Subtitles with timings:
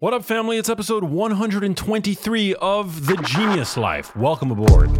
[0.00, 0.58] What up, family?
[0.58, 4.14] It's episode 123 of The Genius Life.
[4.14, 4.90] Welcome aboard.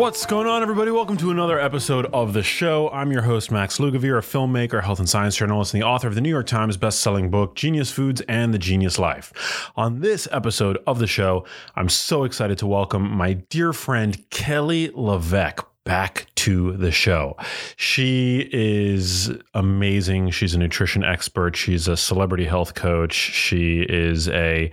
[0.00, 0.90] What's going on, everybody?
[0.90, 2.88] Welcome to another episode of the show.
[2.88, 6.14] I'm your host, Max Lugavere, a filmmaker, health and science journalist, and the author of
[6.14, 9.70] the New York Times best-selling book, Genius Foods and the Genius Life.
[9.76, 11.44] On this episode of the show,
[11.76, 17.36] I'm so excited to welcome my dear friend, Kelly LeVeque, back to the show.
[17.76, 20.30] She is amazing.
[20.30, 21.56] She's a nutrition expert.
[21.56, 23.12] She's a celebrity health coach.
[23.12, 24.70] She is a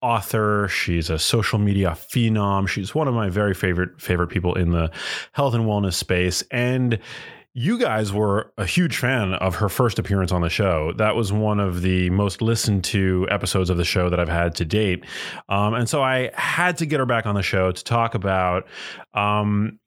[0.00, 0.68] author.
[0.68, 2.68] She's a social media phenom.
[2.68, 4.90] She's one of my very favorite favorite people in the
[5.32, 6.42] health and wellness space.
[6.50, 6.98] And
[7.54, 10.92] you guys were a huge fan of her first appearance on the show.
[10.96, 14.54] That was one of the most listened to episodes of the show that I've had
[14.56, 15.04] to date.
[15.48, 18.68] Um, and so I had to get her back on the show to talk about
[19.14, 19.80] um,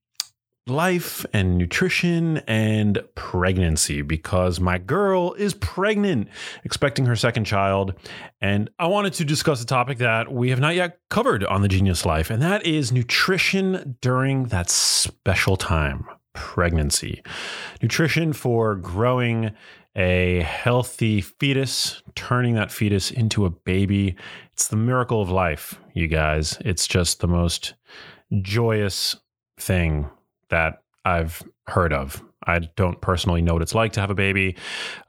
[0.68, 6.28] life and nutrition and pregnancy because my girl is pregnant,
[6.64, 7.94] expecting her second child.
[8.40, 11.68] And I wanted to discuss a topic that we have not yet covered on the
[11.68, 17.24] Genius Life, and that is nutrition during that special time pregnancy.
[17.82, 19.52] Nutrition for growing
[19.96, 24.16] a healthy fetus, turning that fetus into a baby.
[24.54, 26.58] It's the miracle of life, you guys.
[26.64, 27.74] It's just the most
[28.42, 29.18] joyous
[29.60, 30.10] thing
[30.52, 32.24] that I've heard of.
[32.46, 34.56] I don't personally know what it's like to have a baby.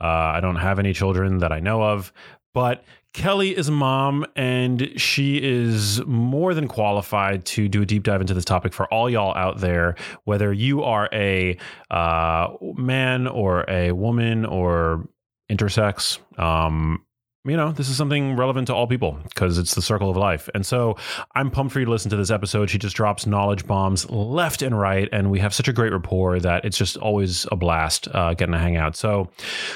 [0.01, 2.13] Uh, I don't have any children that I know of,
[2.55, 8.05] but Kelly is a mom and she is more than qualified to do a deep
[8.05, 11.59] dive into this topic for all y'all out there, whether you are a
[11.91, 15.07] uh, man or a woman or
[15.51, 16.19] intersex.
[16.39, 17.05] Um,
[17.45, 20.49] you know, this is something relevant to all people because it's the circle of life.
[20.55, 20.97] And so
[21.35, 22.71] I'm pumped for you to listen to this episode.
[22.71, 25.09] She just drops knowledge bombs left and right.
[25.11, 28.53] And we have such a great rapport that it's just always a blast uh, getting
[28.53, 28.95] to hang out.
[28.95, 29.29] So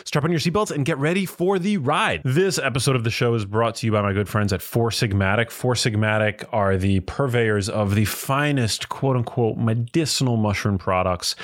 [0.05, 2.23] strap on your seatbelts and get ready for the ride.
[2.25, 4.91] This episode of the show is brought to you by my good friends at Four
[4.91, 5.51] Sigmatic.
[5.51, 11.35] Four Sigmatic are the purveyors of the finest, quote unquote, medicinal mushroom products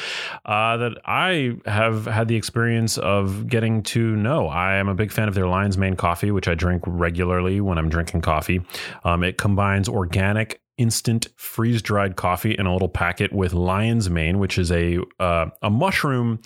[0.44, 4.46] uh, that I have had the experience of getting to know.
[4.46, 7.78] I am a big fan of their lion's mane coffee, which I drink regularly when
[7.78, 8.60] I'm drinking coffee.
[9.04, 14.38] Um, it combines organic instant freeze dried coffee in a little packet with lion's mane,
[14.38, 16.40] which is a uh, a mushroom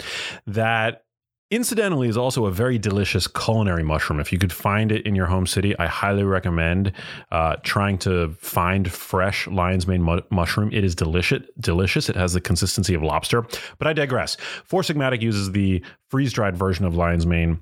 [0.47, 1.03] that
[1.51, 4.19] incidentally is also a very delicious culinary mushroom.
[4.19, 6.93] If you could find it in your home city, I highly recommend
[7.31, 10.71] uh, trying to find fresh lion's mane mu- mushroom.
[10.73, 11.43] It is delicious.
[11.61, 12.09] Delicious.
[12.09, 13.47] It has the consistency of lobster.
[13.79, 14.37] But I digress.
[14.65, 17.61] Four Sigmatic uses the freeze dried version of lion's mane.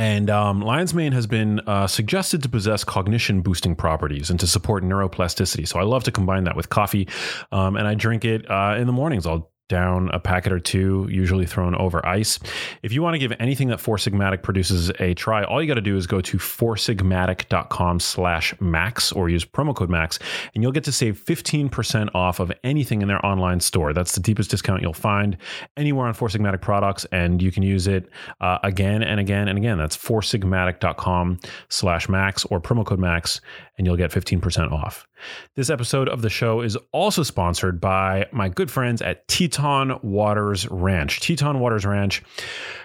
[0.00, 4.46] And um, lion's mane has been uh, suggested to possess cognition boosting properties and to
[4.46, 5.68] support neuroplasticity.
[5.68, 7.06] So I love to combine that with coffee.
[7.52, 9.26] Um, and I drink it uh, in the mornings.
[9.26, 12.38] I'll down a packet or two, usually thrown over ice.
[12.82, 15.74] If you want to give anything that Four Sigmatic produces a try, all you got
[15.74, 20.18] to do is go to foursigmatic.com slash max or use promo code max,
[20.54, 23.94] and you'll get to save 15% off of anything in their online store.
[23.94, 25.38] That's the deepest discount you'll find
[25.76, 28.10] anywhere on Four Sigmatic products, and you can use it
[28.40, 29.78] uh, again and again and again.
[29.78, 31.38] That's foursigmatic.com
[31.68, 33.40] slash max or promo code max,
[33.80, 35.08] and you'll get 15% off.
[35.56, 40.68] This episode of the show is also sponsored by my good friends at Teton Waters
[40.68, 41.20] Ranch.
[41.20, 42.22] Teton Waters Ranch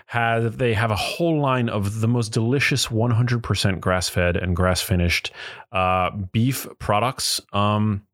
[0.06, 5.33] have they have a whole line of the most delicious 100% grass-fed and grass-finished
[5.73, 7.41] uh, beef products.
[7.51, 8.07] Um,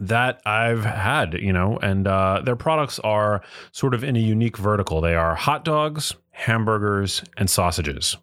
[0.00, 3.42] that I've had, you know, and uh, their products are
[3.72, 5.00] sort of in a unique vertical.
[5.00, 8.16] They are hot dogs, hamburgers, and sausages,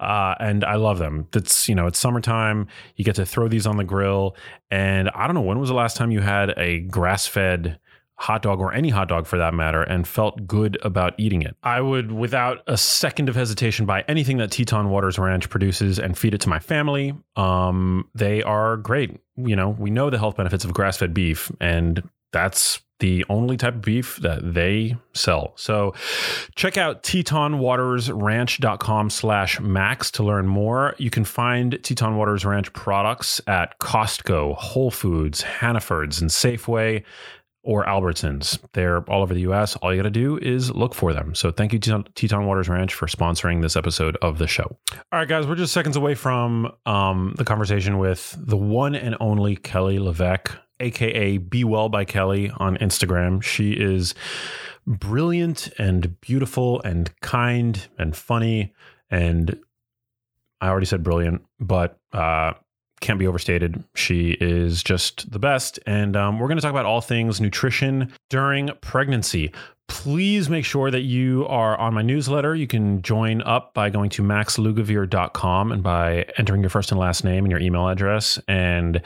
[0.00, 1.28] uh, and I love them.
[1.34, 2.66] It's you know, it's summertime.
[2.96, 4.36] You get to throw these on the grill,
[4.70, 7.78] and I don't know when was the last time you had a grass-fed
[8.20, 11.56] hot dog or any hot dog for that matter and felt good about eating it.
[11.62, 16.18] I would, without a second of hesitation, buy anything that Teton Waters Ranch produces and
[16.18, 17.14] feed it to my family.
[17.36, 19.20] Um, they are great.
[19.36, 22.02] You know, we know the health benefits of grass fed beef, and
[22.32, 25.52] that's the only type of beef that they sell.
[25.56, 25.94] So
[26.56, 30.94] check out tetonwatersranch.com slash max to learn more.
[30.98, 37.04] You can find Teton Waters Ranch products at Costco, Whole Foods, Hannaford's, and Safeway
[37.62, 38.58] or Albertsons.
[38.72, 39.76] They're all over the US.
[39.76, 41.34] All you got to do is look for them.
[41.34, 44.76] So thank you, Teton, Teton Waters Ranch, for sponsoring this episode of the show.
[45.12, 49.16] All right, guys, we're just seconds away from um, the conversation with the one and
[49.20, 53.42] only Kelly LeVeque, aka Be Well by Kelly on Instagram.
[53.42, 54.14] She is
[54.86, 58.72] brilliant and beautiful and kind and funny
[59.10, 59.58] and
[60.60, 62.54] I already said brilliant, but uh,
[63.00, 63.82] can't be overstated.
[63.94, 65.78] She is just the best.
[65.86, 69.52] And um, we're going to talk about all things nutrition during pregnancy.
[69.88, 72.54] Please make sure that you are on my newsletter.
[72.54, 77.24] You can join up by going to maxlugavere.com and by entering your first and last
[77.24, 78.38] name and your email address.
[78.46, 79.02] And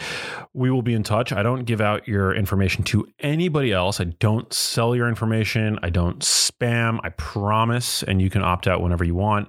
[0.53, 1.33] we will be in touch.
[1.33, 4.01] I don't give out your information to anybody else.
[4.01, 5.79] I don't sell your information.
[5.83, 6.99] I don't spam.
[7.05, 8.03] I promise.
[8.03, 9.49] And you can opt out whenever you want.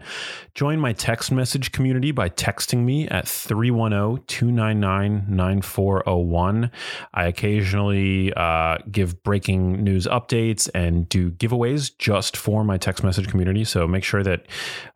[0.54, 6.72] Join my text message community by texting me at 310 299 9401.
[7.14, 13.28] I occasionally uh, give breaking news updates and do giveaways just for my text message
[13.28, 13.64] community.
[13.64, 14.46] So make sure that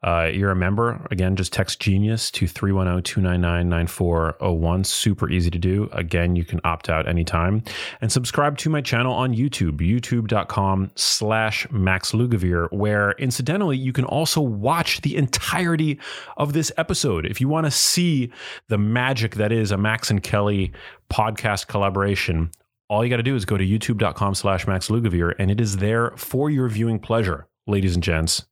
[0.04, 1.06] uh, you're a member.
[1.12, 4.84] Again, just text Genius to 310 299 9401.
[4.84, 5.90] Super easy to do.
[5.92, 7.64] Again, you can opt out anytime.
[8.02, 14.06] And subscribe to my channel on YouTube, youtube.com slash Max Lugavere, where incidentally, you can
[14.06, 16.00] also watch the entirety
[16.38, 17.26] of this episode.
[17.26, 18.32] If you want to see
[18.68, 20.72] the magic that is a Max and Kelly
[21.10, 22.52] podcast collaboration,
[22.90, 25.78] all you got to do is go to youtube.com slash Max Lugavere, and it is
[25.78, 28.46] there for your viewing pleasure, ladies and gents.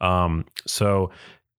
[0.00, 1.10] Um, so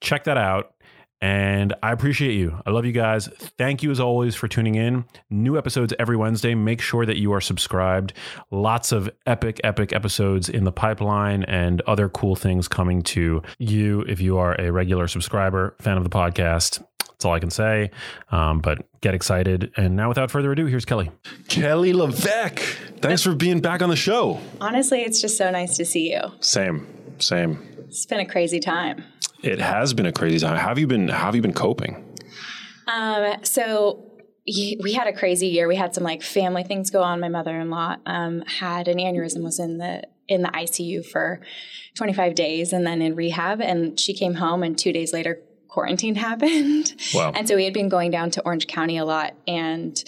[0.02, 0.74] check that out.
[1.22, 2.62] And I appreciate you.
[2.66, 3.28] I love you guys.
[3.58, 5.06] Thank you as always for tuning in.
[5.30, 6.54] New episodes every Wednesday.
[6.54, 8.14] Make sure that you are subscribed.
[8.52, 14.02] Lots of epic, epic episodes in the pipeline and other cool things coming to you
[14.02, 16.84] if you are a regular subscriber, fan of the podcast.
[17.00, 17.90] That's all I can say.
[18.32, 19.72] Um, but get excited.
[19.76, 21.10] And now, without further ado, here's Kelly.
[21.48, 22.60] Kelly LeVeque,
[23.00, 24.40] thanks for being back on the show.
[24.62, 26.22] Honestly, it's just so nice to see you.
[26.42, 26.86] Same,
[27.18, 27.58] same.
[27.88, 29.04] It's been a crazy time.
[29.44, 30.58] It has been a crazy time.
[30.58, 31.10] How have you been?
[31.10, 32.04] How have you been coping?
[32.88, 34.08] Um, so
[34.48, 35.68] we had a crazy year.
[35.68, 37.20] We had some like family things go on.
[37.20, 41.42] My mother-in-law um, had an aneurysm, was in the in the ICU for
[41.96, 43.62] 25 days, and then in rehab.
[43.62, 46.94] And she came home, and two days later, quarantine happened.
[47.14, 47.32] Wow.
[47.36, 50.02] And so we had been going down to Orange County a lot, and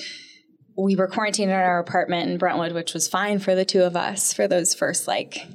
[0.77, 3.95] we were quarantined in our apartment in Brentwood, which was fine for the two of
[3.95, 5.45] us for those first like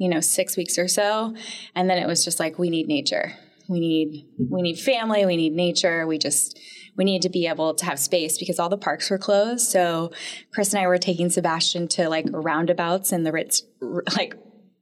[0.00, 1.34] you know six weeks or so,
[1.76, 3.34] and then it was just like we need nature.
[3.68, 5.26] We need we need family.
[5.26, 6.06] We need nature.
[6.06, 6.58] We just
[6.96, 9.70] we need to be able to have space because all the parks were closed.
[9.70, 10.10] So
[10.52, 13.62] Chris and I were taking Sebastian to like roundabouts in the Ritz,
[14.16, 14.34] like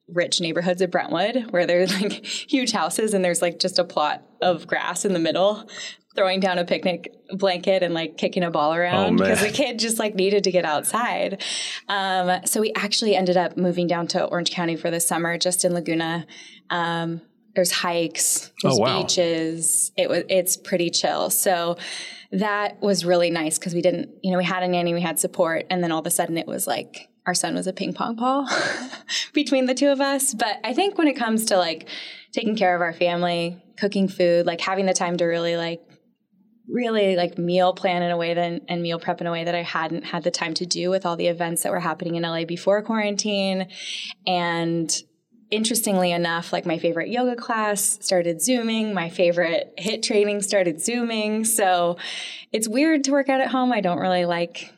[0.08, 4.22] rich neighborhoods of Brentwood where there's like huge houses and there's like just a plot
[4.40, 5.68] of grass in the middle
[6.16, 9.98] throwing down a picnic blanket and like kicking a ball around because the kid just
[10.00, 11.40] like needed to get outside.
[11.88, 15.64] Um, so we actually ended up moving down to Orange County for the summer, just
[15.64, 16.26] in Laguna.
[16.70, 17.20] Um,
[17.54, 19.02] there's hikes, there's Oh, wow.
[19.02, 19.92] beaches.
[19.96, 21.30] It was it's pretty chill.
[21.30, 21.76] So
[22.32, 25.20] that was really nice because we didn't, you know, we had a nanny, we had
[25.20, 27.92] support, and then all of a sudden it was like our son was a ping
[27.92, 28.48] pong ball
[29.34, 30.32] between the two of us.
[30.32, 31.86] But I think when it comes to like
[32.32, 35.82] taking care of our family, cooking food, like having the time to really like
[36.66, 39.54] really like meal plan in a way that and meal prep in a way that
[39.54, 42.22] I hadn't had the time to do with all the events that were happening in
[42.22, 43.68] LA before quarantine.
[44.26, 44.90] And
[45.50, 51.44] interestingly enough, like my favorite yoga class started zooming, my favorite HIIT training started zooming.
[51.44, 51.98] So
[52.52, 53.70] it's weird to work out at home.
[53.70, 54.72] I don't really like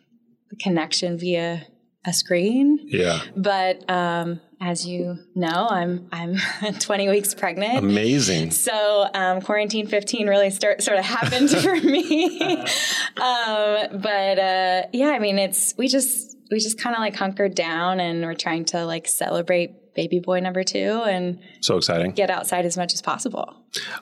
[0.48, 1.68] the connection via
[2.06, 2.78] a screen.
[2.84, 6.36] Yeah, But um, as you know, I'm I'm
[6.78, 7.78] 20 weeks pregnant.
[7.78, 8.50] amazing.
[8.52, 12.56] So um, quarantine 15 really start sort of happened for me.
[13.16, 17.54] um, but uh, yeah, I mean, it's we just we just kind of like hunkered
[17.54, 22.12] down and we're trying to like celebrate baby boy number two and So exciting.
[22.12, 23.56] get outside as much as possible.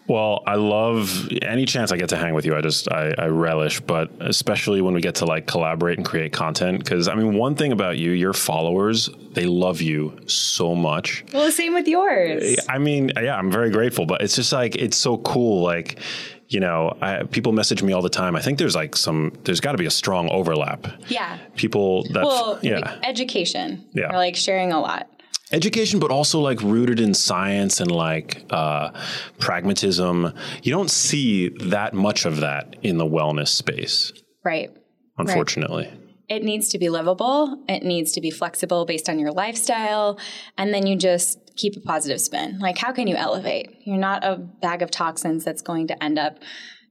[0.06, 2.56] Well, I love any chance I get to hang with you.
[2.56, 6.32] I just I, I relish, but especially when we get to like collaborate and create
[6.32, 6.78] content.
[6.78, 11.24] Because I mean, one thing about you, your followers, they love you so much.
[11.32, 12.56] Well, the same with yours.
[12.68, 15.62] I mean, yeah, I'm very grateful, but it's just like it's so cool.
[15.62, 16.00] Like,
[16.48, 18.36] you know, I, people message me all the time.
[18.36, 20.86] I think there's like some, there's got to be a strong overlap.
[21.08, 21.38] Yeah.
[21.56, 23.84] People that, Well, yeah, education.
[23.92, 24.10] Yeah.
[24.10, 25.10] We're like sharing a lot.
[25.52, 28.90] Education, but also like rooted in science and like uh,
[29.38, 30.32] pragmatism.
[30.62, 34.12] You don't see that much of that in the wellness space,
[34.44, 34.70] Right.
[35.16, 35.90] unfortunately.
[36.28, 37.64] it needs to be livable.
[37.68, 40.18] It needs to be flexible based on your lifestyle.
[40.58, 42.58] And then you just keep a positive spin.
[42.58, 43.70] Like, how can you elevate?
[43.86, 46.38] You're not a bag of toxins that's going to end up,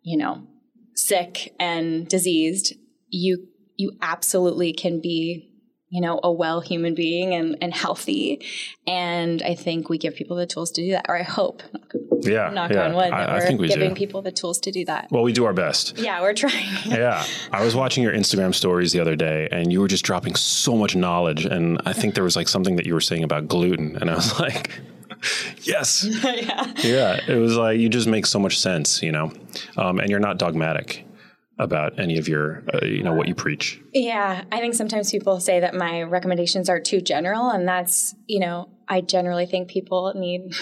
[0.02, 0.42] you know,
[0.96, 2.74] sick and diseased.
[3.10, 3.46] You,
[3.78, 5.47] you absolutely can be,
[5.89, 8.41] you know, a well human being and, and healthy.
[8.86, 11.62] And I think we give people the tools to do that, or I hope,
[12.22, 12.86] Yeah, knock yeah.
[12.86, 13.96] on wood, that I, I we're think we giving do.
[13.96, 15.08] people the tools to do that.
[15.12, 15.98] well, we do our best.
[15.98, 16.67] Yeah, we're trying.
[16.86, 17.25] Yeah.
[17.51, 20.75] I was watching your Instagram stories the other day and you were just dropping so
[20.75, 21.46] much knowledge.
[21.46, 23.98] And I think there was like something that you were saying about gluten.
[23.98, 24.79] And I was like,
[25.63, 26.03] yes.
[26.24, 26.74] yeah.
[26.84, 27.20] Yeah.
[27.27, 29.32] It was like, you just make so much sense, you know?
[29.77, 31.06] Um, and you're not dogmatic.
[31.60, 33.82] About any of your, uh, you know, what you preach?
[33.94, 38.40] Yeah, I think sometimes people say that my recommendations are too general, and that's, you
[38.40, 40.54] know, I generally think people need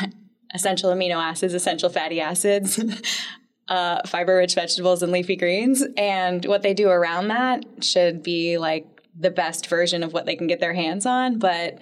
[0.54, 2.82] essential amino acids, essential fatty acids,
[3.68, 5.84] uh, fiber rich vegetables, and leafy greens.
[5.96, 8.86] And what they do around that should be like
[9.18, 11.38] the best version of what they can get their hands on.
[11.38, 11.78] But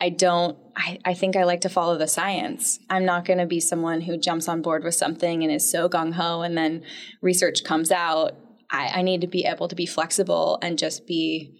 [0.00, 2.78] I don't, I, I think I like to follow the science.
[2.88, 5.88] I'm not going to be someone who jumps on board with something and is so
[5.88, 6.84] gung ho and then
[7.20, 8.36] research comes out.
[8.70, 11.58] I, I need to be able to be flexible and just be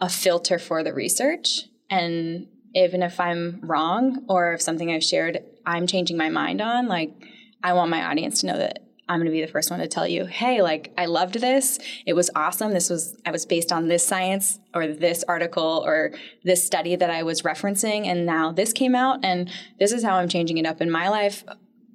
[0.00, 1.64] a filter for the research.
[1.90, 6.88] And even if I'm wrong or if something I've shared, I'm changing my mind on,
[6.88, 7.12] like,
[7.62, 9.88] I want my audience to know that I'm going to be the first one to
[9.88, 11.80] tell you, hey, like I loved this.
[12.06, 12.72] It was awesome.
[12.72, 16.12] This was I was based on this science or this article or
[16.44, 19.50] this study that I was referencing and now this came out and
[19.80, 21.42] this is how I'm changing it up in my life.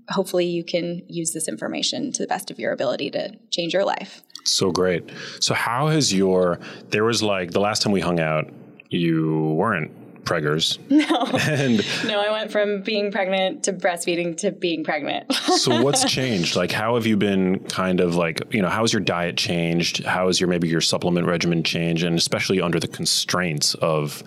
[0.10, 3.86] Hopefully you can use this information to the best of your ability to change your
[3.86, 4.22] life.
[4.44, 5.10] So great.
[5.40, 8.52] So how has your there was like the last time we hung out,
[8.90, 9.92] you weren't
[10.26, 10.80] preggers.
[10.96, 11.26] No.
[11.52, 15.32] And No, I went from being pregnant to breastfeeding to being pregnant.
[15.34, 16.56] so what's changed?
[16.56, 20.04] Like how have you been kind of like, you know, how has your diet changed?
[20.04, 24.24] How has your maybe your supplement regimen changed and especially under the constraints of,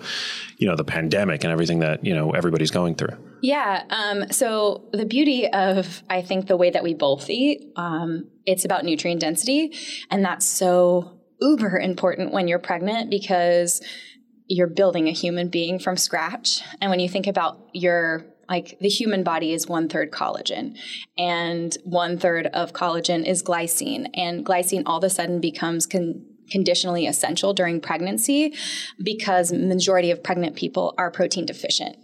[0.58, 3.16] you know, the pandemic and everything that, you know, everybody's going through?
[3.40, 3.84] Yeah.
[3.90, 8.64] Um, so the beauty of I think the way that we both eat, um, it's
[8.64, 9.74] about nutrient density,
[10.10, 13.80] and that's so uber important when you're pregnant because
[14.48, 16.62] you're building a human being from scratch.
[16.80, 20.74] And when you think about your like the human body is one third collagen
[21.18, 24.06] and one third of collagen is glycine.
[24.14, 28.54] And glycine all of a sudden becomes con- conditionally essential during pregnancy
[29.02, 31.96] because majority of pregnant people are protein deficient.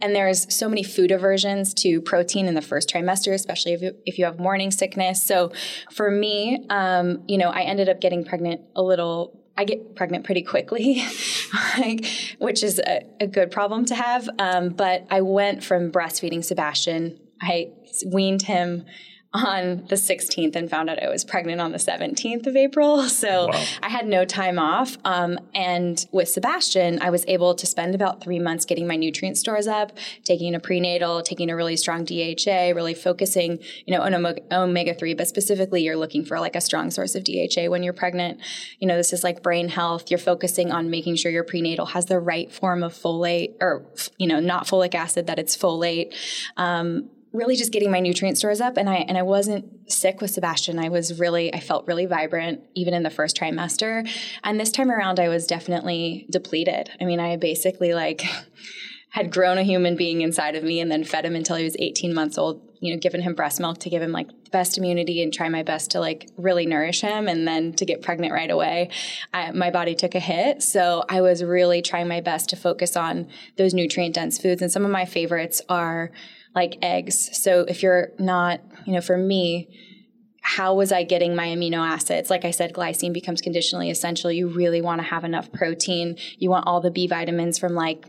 [0.00, 3.92] And there's so many food aversions to protein in the first trimester especially if you,
[4.06, 5.22] if you have morning sickness.
[5.22, 5.52] So
[5.92, 10.24] for me um, you know i ended up getting pregnant a little I get pregnant
[10.24, 11.04] pretty quickly,
[11.78, 12.06] like,
[12.38, 14.28] which is a, a, good problem to have.
[14.38, 17.20] Um, but I went from breastfeeding Sebastian.
[17.40, 17.70] I
[18.04, 18.84] weaned him
[19.34, 23.04] on the 16th and found out I was pregnant on the 17th of April.
[23.24, 23.64] So wow.
[23.82, 24.98] I had no time off.
[25.04, 29.38] Um, and with Sebastian, I was able to spend about three months getting my nutrient
[29.38, 29.92] stores up,
[30.24, 34.14] taking a prenatal, taking a really strong DHA, really focusing, you know, on
[34.52, 37.94] omega 3, but specifically you're looking for like a strong source of DHA when you're
[37.94, 38.40] pregnant.
[38.78, 40.10] You know, this is like brain health.
[40.10, 43.86] You're focusing on making sure your prenatal has the right form of folate or,
[44.18, 46.14] you know, not folic acid, that it's folate.
[46.56, 50.30] Um, really just getting my nutrient stores up and I and I wasn't sick with
[50.30, 50.78] Sebastian.
[50.78, 54.08] I was really I felt really vibrant even in the first trimester.
[54.44, 56.90] And this time around I was definitely depleted.
[57.00, 58.22] I mean, I basically like
[59.10, 61.76] had grown a human being inside of me and then fed him until he was
[61.78, 64.76] 18 months old, you know, given him breast milk to give him like the best
[64.76, 68.32] immunity and try my best to like really nourish him and then to get pregnant
[68.32, 68.90] right away.
[69.32, 70.64] I, my body took a hit.
[70.64, 74.60] So I was really trying my best to focus on those nutrient dense foods.
[74.62, 76.10] And some of my favorites are
[76.54, 77.30] like eggs.
[77.42, 79.68] So if you're not, you know, for me,
[80.42, 82.28] how was I getting my amino acids?
[82.28, 84.30] Like I said, glycine becomes conditionally essential.
[84.30, 86.16] You really want to have enough protein.
[86.38, 88.04] You want all the B vitamins from like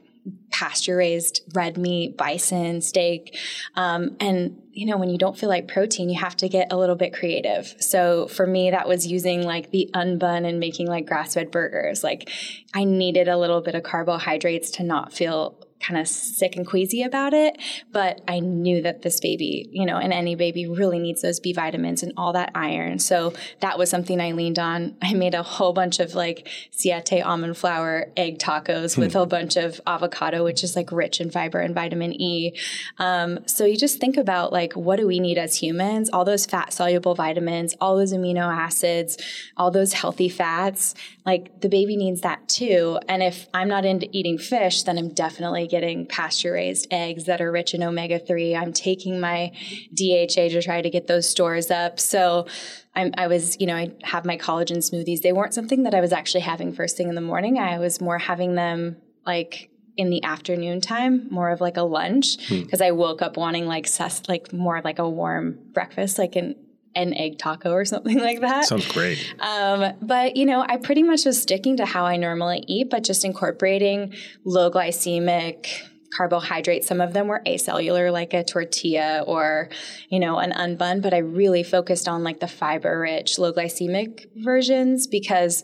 [0.51, 3.37] pasture raised red meat, bison, steak.
[3.75, 6.77] Um, and, you know, when you don't feel like protein, you have to get a
[6.77, 7.73] little bit creative.
[7.79, 12.03] So for me, that was using like the unbun and making like grass fed burgers.
[12.03, 12.29] Like
[12.73, 17.03] I needed a little bit of carbohydrates to not feel kind of sick and queasy
[17.03, 17.57] about it.
[17.91, 21.53] But I knew that this baby, you know, and any baby really needs those B
[21.53, 22.99] vitamins and all that iron.
[22.99, 24.95] So that was something I leaned on.
[25.01, 29.01] I made a whole bunch of like siete almond flour egg tacos hmm.
[29.01, 32.57] with a bunch of avocado, which is like rich in fiber and vitamin E.
[32.97, 36.09] Um, so you just think about like, what do we need as humans?
[36.09, 39.17] All those fat soluble vitamins, all those amino acids,
[39.57, 40.95] all those healthy fats.
[41.25, 42.99] Like the baby needs that too.
[43.07, 47.41] And if I'm not into eating fish, then I'm definitely getting pasture raised eggs that
[47.41, 48.55] are rich in omega 3.
[48.55, 49.51] I'm taking my
[49.93, 51.99] DHA to try to get those stores up.
[51.99, 52.47] So
[52.95, 55.21] I'm, i was, you know, I have my collagen smoothies.
[55.21, 57.57] They weren't something that I was actually having first thing in the morning.
[57.57, 62.37] I was more having them like in the afternoon time, more of like a lunch,
[62.49, 62.85] because hmm.
[62.85, 63.87] I woke up wanting like
[64.27, 66.55] like more like a warm breakfast, like an
[66.95, 68.65] an egg taco or something like that.
[68.65, 69.33] Sounds great.
[69.39, 73.03] Um, but you know, I pretty much was sticking to how I normally eat, but
[73.03, 75.67] just incorporating low glycemic
[76.15, 76.87] carbohydrates.
[76.87, 79.69] Some of them were acellular, like a tortilla or,
[80.09, 84.27] you know, an unbun, but I really focused on like the fiber rich, low glycemic
[84.35, 85.63] versions because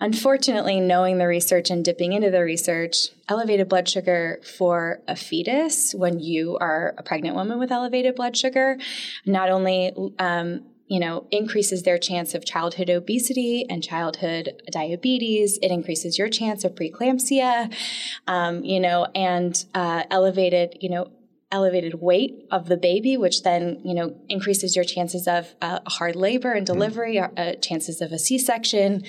[0.00, 5.94] unfortunately, knowing the research and dipping into the research, elevated blood sugar for a fetus
[5.94, 8.78] when you are a pregnant woman with elevated blood sugar
[9.24, 15.58] not only um, you know, increases their chance of childhood obesity and childhood diabetes.
[15.62, 17.74] It increases your chance of preeclampsia,
[18.26, 21.10] um, you know, and uh, elevated, you know,
[21.54, 26.16] elevated weight of the baby, which then you know increases your chances of uh, hard
[26.16, 27.30] labor and delivery, mm.
[27.38, 29.04] uh, chances of a C-section.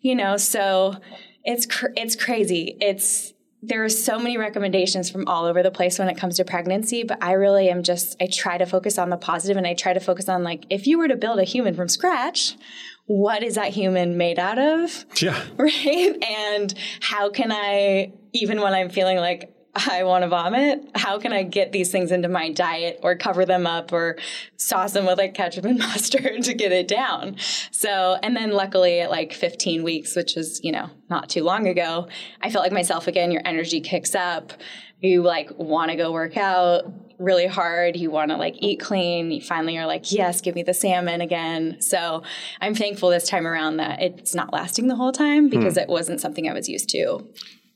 [0.00, 0.96] You know, so
[1.44, 2.76] it's cr- it's crazy.
[2.80, 6.44] It's there are so many recommendations from all over the place when it comes to
[6.44, 9.74] pregnancy, but I really am just, I try to focus on the positive and I
[9.74, 12.56] try to focus on like, if you were to build a human from scratch,
[13.04, 15.04] what is that human made out of?
[15.20, 15.38] Yeah.
[15.58, 16.16] Right.
[16.24, 20.90] And how can I, even when I'm feeling like I want to vomit.
[20.94, 24.16] How can I get these things into my diet or cover them up or
[24.56, 27.36] sauce them with like ketchup and mustard to get it down?
[27.70, 31.68] So, and then luckily at like 15 weeks, which is, you know, not too long
[31.68, 32.08] ago,
[32.40, 33.30] I felt like myself again.
[33.30, 34.52] Your energy kicks up.
[35.00, 37.96] You like want to go work out really hard.
[37.96, 39.30] You want to like eat clean.
[39.30, 41.80] You finally are like, yes, give me the salmon again.
[41.80, 42.22] So
[42.60, 45.80] I'm thankful this time around that it's not lasting the whole time because hmm.
[45.80, 47.26] it wasn't something I was used to.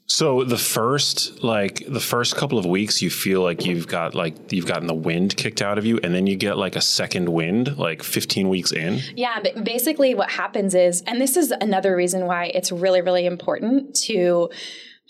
[0.06, 4.52] So the first like the first couple of weeks you feel like you've got like
[4.52, 7.30] you've gotten the wind kicked out of you and then you get like a second
[7.30, 9.00] wind like 15 weeks in.
[9.16, 13.24] Yeah, but basically what happens is and this is another reason why it's really really
[13.24, 14.50] important to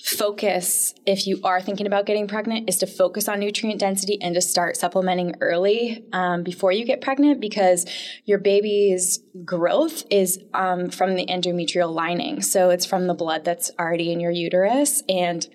[0.03, 4.35] focus if you are thinking about getting pregnant is to focus on nutrient density and
[4.35, 7.87] to start supplementing early um, before you get pregnant because
[8.25, 12.43] your baby's growth is um, from the endometrial lining.
[12.43, 15.47] So it's from the blood that's already in your uterus and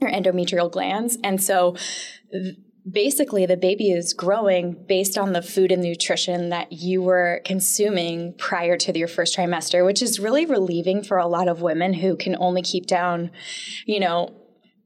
[0.00, 1.18] your endometrial glands.
[1.22, 1.76] And so
[2.32, 2.56] th-
[2.90, 8.34] basically the baby is growing based on the food and nutrition that you were consuming
[8.34, 12.16] prior to your first trimester, which is really relieving for a lot of women who
[12.16, 13.30] can only keep down,
[13.86, 14.37] you know,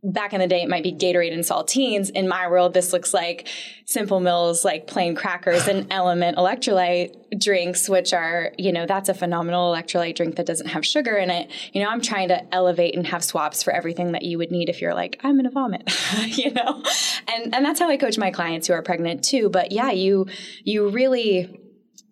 [0.05, 2.11] back in the day it might be Gatorade and saltines.
[2.11, 3.47] In my world, this looks like
[3.87, 9.15] Simple Mills, like plain crackers and LMNT electrolyte drinks, which are, you know, that's a
[9.15, 11.51] phenomenal electrolyte drink that doesn't have sugar in it.
[11.73, 14.69] You know, I'm trying to elevate and have swaps for everything that you would need
[14.69, 15.93] if you're like, I'm gonna vomit,
[16.27, 16.83] you know?
[17.29, 19.51] And and that's how I coach my clients who are pregnant too.
[19.51, 20.27] But yeah, you
[20.65, 21.61] you really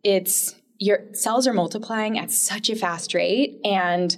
[0.04, 4.16] it's your cells are multiplying at such a fast rate and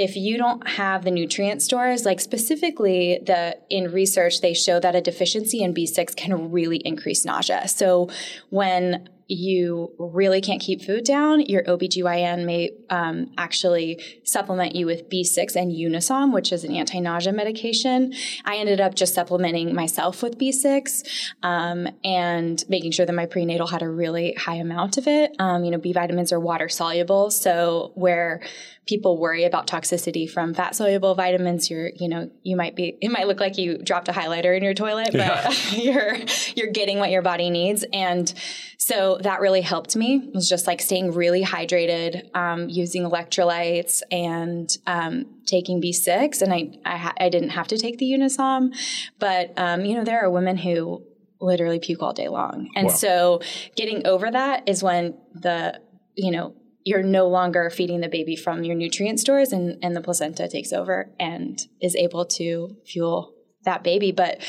[0.00, 4.96] if you don't have the nutrient stores, like specifically the in research, they show that
[4.96, 7.68] a deficiency in B6 can really increase nausea.
[7.68, 8.08] So
[8.48, 15.08] when you really can't keep food down, your OBGYN may um, actually supplement you with
[15.08, 18.12] B6 and Unisom, which is an anti nausea medication.
[18.44, 21.06] I ended up just supplementing myself with B6
[21.44, 25.36] um, and making sure that my prenatal had a really high amount of it.
[25.38, 27.30] Um, you know, B vitamins are water soluble.
[27.30, 28.42] So, where
[28.86, 33.10] people worry about toxicity from fat soluble vitamins, you're, you know, you might be, it
[33.10, 35.44] might look like you dropped a highlighter in your toilet, yeah.
[35.44, 36.16] but you're,
[36.56, 37.84] you're getting what your body needs.
[37.92, 38.32] And
[38.78, 40.16] so that really helped me.
[40.16, 46.42] It was just like staying really hydrated, um, using electrolytes and um, taking B6.
[46.42, 48.74] And I, I, ha- I, didn't have to take the Unisom,
[49.18, 51.02] but, um, you know, there are women who
[51.40, 52.68] literally puke all day long.
[52.74, 52.94] And wow.
[52.94, 53.40] so
[53.76, 55.80] getting over that is when the,
[56.14, 56.54] you know,
[56.84, 60.72] you're no longer feeding the baby from your nutrient stores and, and the placenta takes
[60.72, 64.40] over and is able to fuel that baby but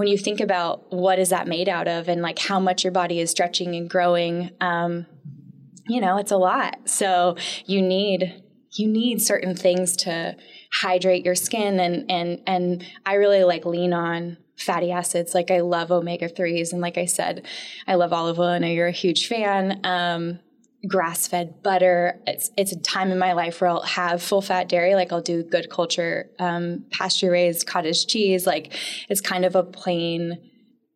[0.00, 2.90] when you think about what is that made out of and like how much your
[2.90, 5.04] body is stretching and growing um,
[5.86, 6.88] you know it's a lot.
[6.88, 7.36] So
[7.66, 10.36] you need you need certain things to
[10.72, 15.34] hydrate your skin and and and i really like lean on fatty acids.
[15.34, 17.44] Like i love omega 3s and like i said
[17.86, 18.46] i love olive oil.
[18.46, 19.82] I know you're a huge fan.
[19.84, 20.38] Um,
[20.86, 22.20] grass fed butter.
[22.26, 25.20] It's it's a time in my life where I'll have full fat dairy, like I'll
[25.20, 28.46] do good culture, um, pasture raised cottage cheese.
[28.46, 28.72] Like
[29.08, 30.38] it's kind of a plain.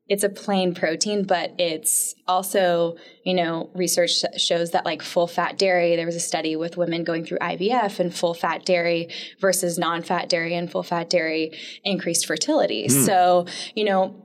[0.06, 5.56] It's a plain protein, but it's also, you know, research shows that like full fat
[5.56, 9.08] dairy, there was a study with women going through IVF and full fat dairy
[9.40, 12.86] versus non fat dairy and full fat dairy increased fertility.
[12.86, 13.06] Mm.
[13.06, 14.23] So, you know,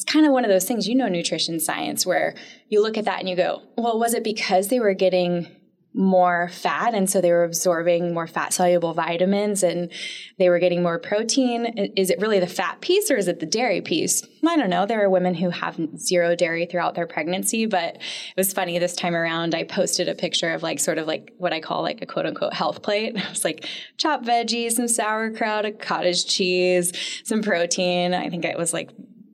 [0.00, 2.34] it's kind of one of those things, you know, nutrition science, where
[2.70, 5.46] you look at that and you go, well, was it because they were getting
[5.92, 9.90] more fat and so they were absorbing more fat soluble vitamins and
[10.38, 11.66] they were getting more protein?
[11.96, 14.22] Is it really the fat piece or is it the dairy piece?
[14.46, 14.86] I don't know.
[14.86, 18.96] There are women who have zero dairy throughout their pregnancy but it was funny this
[18.96, 22.00] time around i posted a picture of like sort of like what i call like
[22.02, 23.16] a quote unquote health plate.
[23.20, 26.92] It was like chopped veggies some sauerkraut a cottage cheese
[27.24, 28.14] some protein.
[28.14, 28.90] I think it was like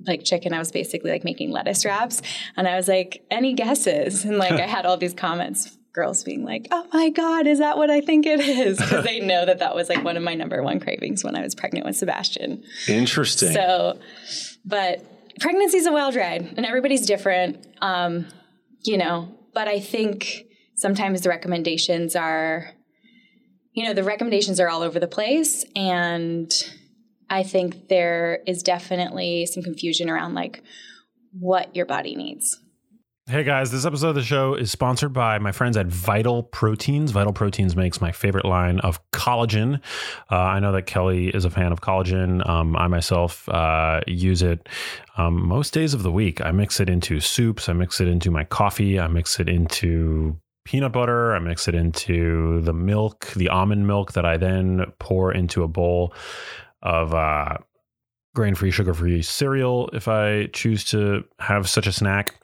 [0.06, 2.22] like chicken, I was basically like making lettuce wraps.
[2.56, 4.24] And I was like, any guesses?
[4.24, 7.76] And like I had all these comments, girls being like, oh my God, is that
[7.76, 8.78] what I think it is?
[8.78, 11.42] Because they know that that was like one of my number one cravings when I
[11.42, 12.62] was pregnant with Sebastian.
[12.86, 13.52] Interesting.
[13.52, 13.98] So,
[14.64, 15.04] but
[15.40, 17.66] pregnancy is a wild ride and everybody's different.
[17.80, 18.26] Um,
[18.84, 22.70] you know, but I think sometimes the recommendations are,
[23.72, 25.64] you know, the recommendations are all over the place.
[25.74, 26.52] And
[27.28, 30.62] I think there is definitely some confusion around like
[31.38, 32.60] what your body needs.
[33.28, 37.10] Hey guys, this episode of the show is sponsored by my friends at Vital Proteins.
[37.10, 39.80] Vital Proteins makes my favorite line of collagen.
[40.30, 42.48] Uh, I know that Kelly is a fan of collagen.
[42.48, 44.68] Um, I myself uh, use it
[45.16, 46.40] um, most days of the week.
[46.40, 50.38] I mix it into soups, I mix it into my coffee, I mix it into
[50.64, 55.32] peanut butter, I mix it into the milk, the almond milk that I then pour
[55.32, 56.14] into a bowl
[56.86, 57.58] of uh,
[58.34, 62.34] grain free, sugar free cereal if I choose to have such a snack.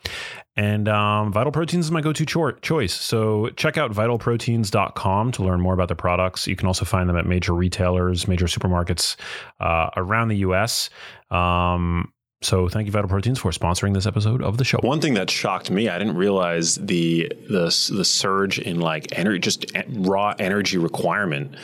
[0.57, 2.92] And um, Vital Proteins is my go to cho- choice.
[2.92, 6.46] So check out vitalproteins.com to learn more about their products.
[6.46, 9.16] You can also find them at major retailers, major supermarkets
[9.61, 10.90] uh, around the US.
[11.31, 14.78] Um, so thank you, Vital Proteins, for sponsoring this episode of the show.
[14.83, 19.38] One thing that shocked me, I didn't realize the the the surge in like energy,
[19.38, 21.55] just raw energy requirement,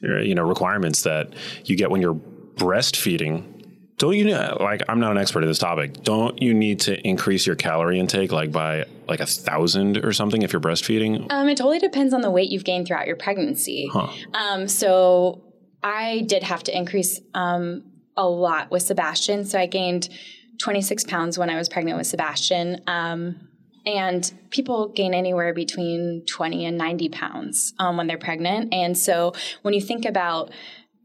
[0.00, 1.32] you know, requirements that
[1.64, 3.56] you get when you're breastfeeding.
[3.98, 4.82] Don't you like?
[4.88, 6.02] I'm not an expert in this topic.
[6.02, 10.40] Don't you need to increase your calorie intake like by like a thousand or something
[10.40, 11.30] if you're breastfeeding?
[11.30, 13.90] Um, it totally depends on the weight you've gained throughout your pregnancy.
[13.92, 14.08] huh.
[14.32, 15.42] Um, so
[15.82, 17.89] I did have to increase um,
[18.20, 19.44] a lot with Sebastian.
[19.44, 20.08] So I gained
[20.60, 22.82] 26 pounds when I was pregnant with Sebastian.
[22.86, 23.48] Um,
[23.86, 28.74] and people gain anywhere between 20 and 90 pounds um, when they're pregnant.
[28.74, 30.50] And so when you think about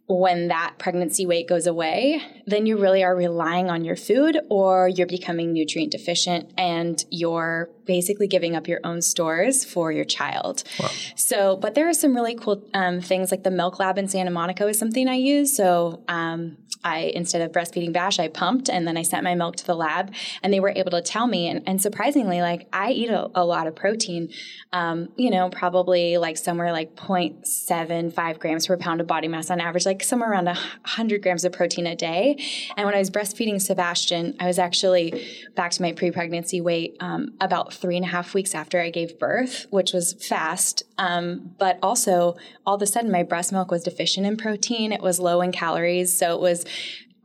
[0.08, 4.88] when that pregnancy weight goes away, then you really are relying on your food or
[4.88, 10.63] you're becoming nutrient deficient and you're basically giving up your own stores for your child.
[10.80, 10.89] Wow.
[11.15, 14.30] So, but there are some really cool um, things like the Milk Lab in Santa
[14.30, 15.56] Monica is something I use.
[15.58, 19.55] So, um, I instead of breastfeeding Bash, I pumped and then I sent my milk
[19.57, 21.47] to the lab, and they were able to tell me.
[21.47, 24.29] And, and surprisingly, like I eat a, a lot of protein,
[24.73, 29.59] um, you know, probably like somewhere like 0.75 grams per pound of body mass on
[29.59, 32.38] average, like somewhere around 100 grams of protein a day.
[32.77, 37.33] And when I was breastfeeding Sebastian, I was actually back to my pre-pregnancy weight um,
[37.41, 40.83] about three and a half weeks after I gave birth, which was fast.
[40.97, 42.35] Um, but also,
[42.65, 44.91] all of a sudden, my breast milk was deficient in protein.
[44.91, 46.65] It was low in calories, so it was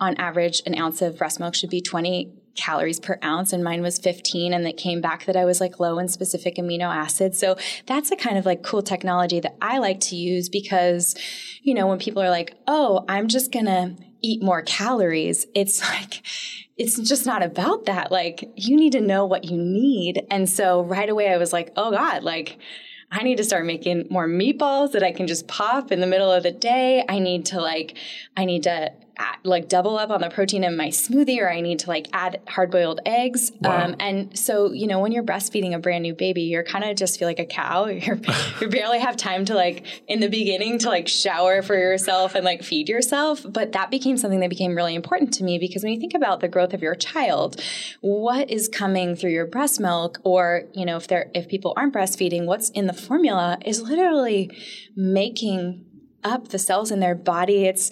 [0.00, 3.82] on average, an ounce of breast milk should be 20 calories per ounce and mine
[3.82, 7.38] was 15 and it came back that I was like low in specific amino acids.
[7.38, 11.14] So that's a kind of like cool technology that I like to use because,
[11.62, 15.80] you know, when people are like, oh, I'm just going to eat more calories, it's
[15.92, 16.26] like,
[16.76, 18.10] it's just not about that.
[18.10, 20.26] Like, you need to know what you need.
[20.30, 22.58] And so right away I was like, oh God, like,
[23.12, 26.30] I need to start making more meatballs that I can just pop in the middle
[26.30, 27.04] of the day.
[27.08, 27.96] I need to like,
[28.36, 28.92] I need to
[29.44, 32.40] like double up on the protein in my smoothie or I need to like add
[32.48, 33.52] hard boiled eggs.
[33.60, 33.84] Wow.
[33.84, 36.96] Um, and so, you know, when you're breastfeeding a brand new baby, you're kind of
[36.96, 37.86] just feel like a cow.
[38.00, 38.18] You're,
[38.60, 42.44] you barely have time to like in the beginning to like shower for yourself and
[42.44, 43.44] like feed yourself.
[43.46, 46.40] But that became something that became really important to me because when you think about
[46.40, 47.60] the growth of your child,
[48.00, 51.94] what is coming through your breast milk or, you know, if they're, if people aren't
[51.94, 54.50] breastfeeding, what's in the formula is literally
[54.96, 55.84] making
[56.24, 57.64] up the cells in their body.
[57.66, 57.90] It's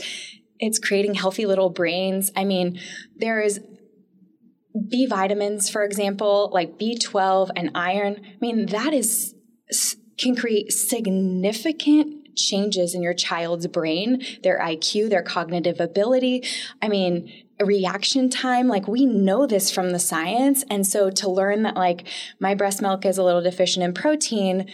[0.59, 2.31] it's creating healthy little brains.
[2.37, 2.81] I mean,
[3.17, 3.61] there is
[4.89, 8.21] B vitamins, for example, like B12 and iron.
[8.25, 9.35] I mean, that is
[10.17, 16.45] can create significant changes in your child's brain, their IQ, their cognitive ability.
[16.83, 21.65] I mean, reaction time like we know this from the science and so to learn
[21.65, 22.07] that like
[22.39, 24.71] my breast milk is a little deficient in protein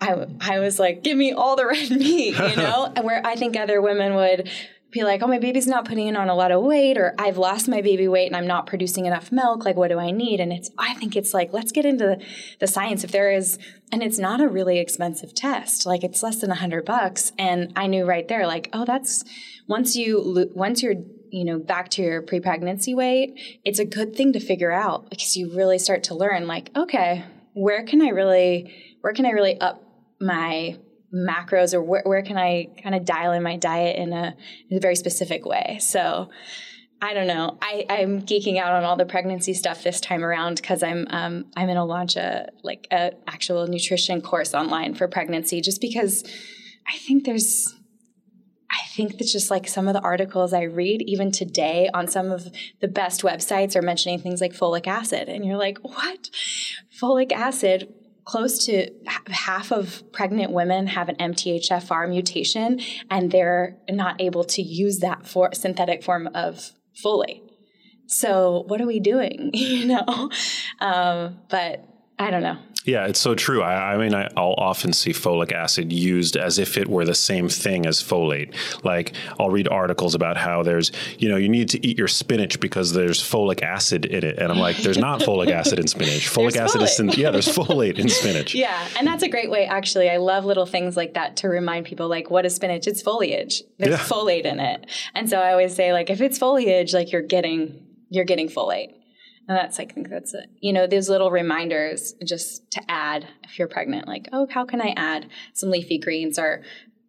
[0.00, 2.92] I, I was like, give me all the red meat, you know?
[2.94, 4.50] and where I think other women would
[4.94, 7.68] be like, oh, my baby's not putting on a lot of weight, or I've lost
[7.68, 9.64] my baby weight and I'm not producing enough milk.
[9.64, 10.38] Like, what do I need?
[10.38, 12.16] And it's, I think it's like, let's get into
[12.60, 13.04] the, science.
[13.04, 13.58] If there is,
[13.92, 17.32] and it's not a really expensive test, like it's less than a hundred bucks.
[17.38, 19.24] And I knew right there, like, oh, that's
[19.68, 20.94] once you, once you're,
[21.30, 25.10] you know, back to your pre pregnancy weight, it's a good thing to figure out
[25.10, 29.30] because you really start to learn, like, okay, where can I really, where can I
[29.30, 29.82] really up
[30.20, 30.76] my
[31.14, 34.34] macros or where, where can I kind of dial in my diet in a,
[34.68, 35.78] in a very specific way.
[35.80, 36.30] So
[37.00, 37.58] I don't know.
[37.60, 41.46] I, I'm geeking out on all the pregnancy stuff this time around because I'm um,
[41.54, 46.24] I'm gonna launch a like a actual nutrition course online for pregnancy just because
[46.88, 47.74] I think there's
[48.70, 52.30] I think that just like some of the articles I read, even today on some
[52.30, 52.48] of
[52.80, 55.28] the best websites, are mentioning things like folic acid.
[55.28, 56.30] And you're like, what?
[57.00, 57.92] Folic acid
[58.24, 64.62] close to half of pregnant women have an MTHFR mutation, and they're not able to
[64.62, 67.42] use that for synthetic form of folate.
[68.06, 69.50] So what are we doing?
[69.54, 70.30] you know,
[70.80, 71.84] um, but
[72.18, 72.58] I don't know.
[72.84, 73.62] Yeah, it's so true.
[73.62, 77.14] I, I mean, I, I'll often see folic acid used as if it were the
[77.14, 78.54] same thing as folate.
[78.84, 82.60] Like, I'll read articles about how there's, you know, you need to eat your spinach
[82.60, 84.38] because there's folic acid in it.
[84.38, 86.28] And I'm like, there's not folic acid in spinach.
[86.28, 88.54] Folic acid is, in, yeah, there's folate in spinach.
[88.64, 89.66] Yeah, and that's a great way.
[89.66, 92.86] Actually, I love little things like that to remind people, like, what is spinach?
[92.86, 93.62] It's foliage.
[93.78, 93.98] There's Yeah.
[93.98, 97.80] folate in it, and so I always say, like, if it's foliage, like you're getting
[98.10, 98.92] you're getting folate,
[99.48, 100.50] and that's I think that's it.
[100.60, 104.80] You know, those little reminders just to add if you're pregnant, like, oh, how can
[104.80, 106.62] I add some leafy greens or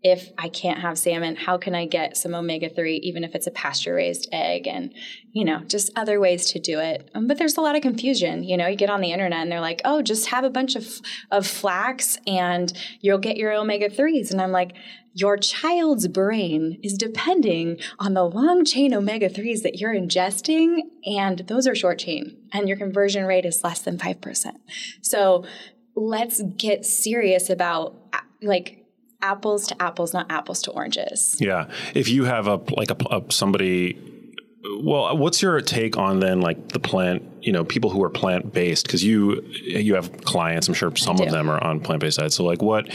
[0.06, 3.48] if I can't have salmon, how can I get some omega 3, even if it's
[3.48, 4.68] a pasture raised egg?
[4.68, 4.94] And,
[5.32, 7.10] you know, just other ways to do it.
[7.16, 8.44] Um, but there's a lot of confusion.
[8.44, 10.76] You know, you get on the internet and they're like, oh, just have a bunch
[10.76, 10.88] of,
[11.32, 12.72] of flax and
[13.02, 14.30] you'll get your omega 3s.
[14.30, 14.74] And I'm like,
[15.16, 21.40] your child's brain is depending on the long chain omega 3s that you're ingesting, and
[21.48, 24.52] those are short chain, and your conversion rate is less than 5%.
[25.02, 25.46] So
[25.96, 28.86] let's get serious about uh, like
[29.22, 31.38] apples to apples, not apples to oranges.
[31.40, 31.70] Yeah.
[31.94, 33.98] If you have a like a, a somebody
[34.82, 38.52] well, what's your take on then like the plant, you know, people who are plant
[38.52, 42.20] based cuz you you have clients, I'm sure some of them are on plant based
[42.20, 42.36] diets.
[42.36, 42.90] So like what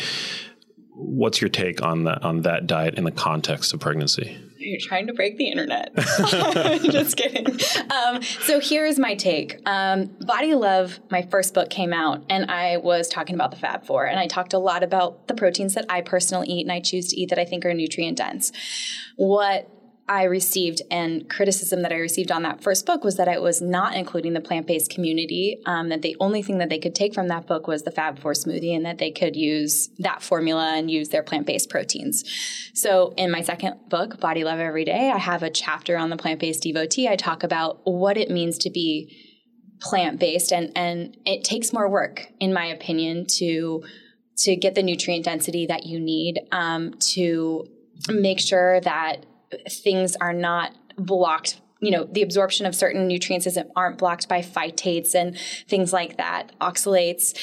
[1.01, 4.37] what's your take on that on that diet in the context of pregnancy?
[4.59, 5.95] You're trying to break the internet.
[5.97, 7.47] Just kidding.
[7.91, 9.59] Um, so here's my take.
[9.67, 13.87] Um, Body Love, my first book came out, and I was talking about the Fab
[13.87, 16.81] Four, and I talked a lot about the proteins that I personally eat and I
[16.81, 18.53] choose to eat that I think are nutrient dense.
[19.17, 19.80] What
[20.11, 23.63] I received and criticism that I received on that first book was that it was
[23.63, 25.63] not including the plant based community.
[25.67, 28.19] Um, that the only thing that they could take from that book was the Fab
[28.19, 32.25] Four smoothie, and that they could use that formula and use their plant based proteins.
[32.75, 36.17] So, in my second book, Body Love Every Day, I have a chapter on the
[36.17, 37.07] plant based devotee.
[37.07, 39.17] I talk about what it means to be
[39.81, 43.85] plant based, and and it takes more work, in my opinion, to
[44.39, 47.69] to get the nutrient density that you need um, to
[48.09, 49.25] make sure that
[49.69, 54.41] things are not blocked you know the absorption of certain nutrients isn't aren't blocked by
[54.41, 55.37] phytates and
[55.67, 57.35] things like that oxalates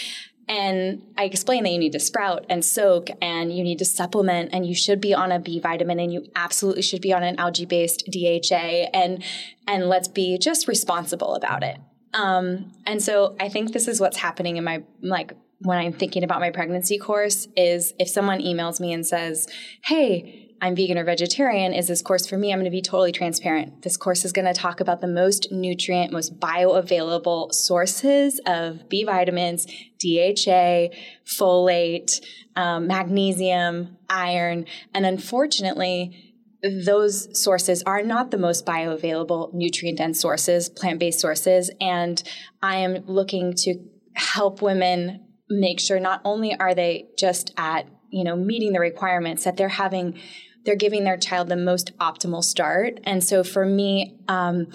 [0.49, 4.51] and I explain that you need to sprout and soak and you need to supplement
[4.53, 7.37] and you should be on a B vitamin and you absolutely should be on an
[7.37, 9.23] algae based DHA and
[9.67, 11.77] and let's be just responsible about it.
[12.13, 16.23] Um, and so I think this is what's happening in my like when I'm thinking
[16.23, 19.47] about my pregnancy course is if someone emails me and says,
[19.83, 22.51] "Hey, I'm vegan or vegetarian, is this course for me?
[22.51, 23.83] I'm going to be totally transparent.
[23.83, 29.03] This course is going to talk about the most nutrient, most bioavailable sources of B
[29.03, 29.65] vitamins,
[29.99, 30.89] DHA,
[31.25, 32.21] folate,
[32.55, 36.23] um, magnesium, iron, and unfortunately,
[36.63, 41.69] those sources are not the most bioavailable nutrient dense sources, plant based sources.
[41.79, 42.21] And
[42.63, 43.75] I am looking to
[44.15, 49.43] help women make sure not only are they just at you know meeting the requirements
[49.43, 50.19] that they're having
[50.67, 54.67] they're giving their child the most optimal start and so for me um,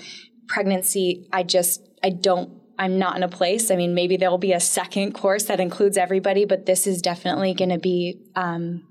[0.48, 4.52] pregnancy i just i don't i'm not in a place i mean maybe there'll be
[4.52, 8.82] a second course that includes everybody but this is definitely going to be um,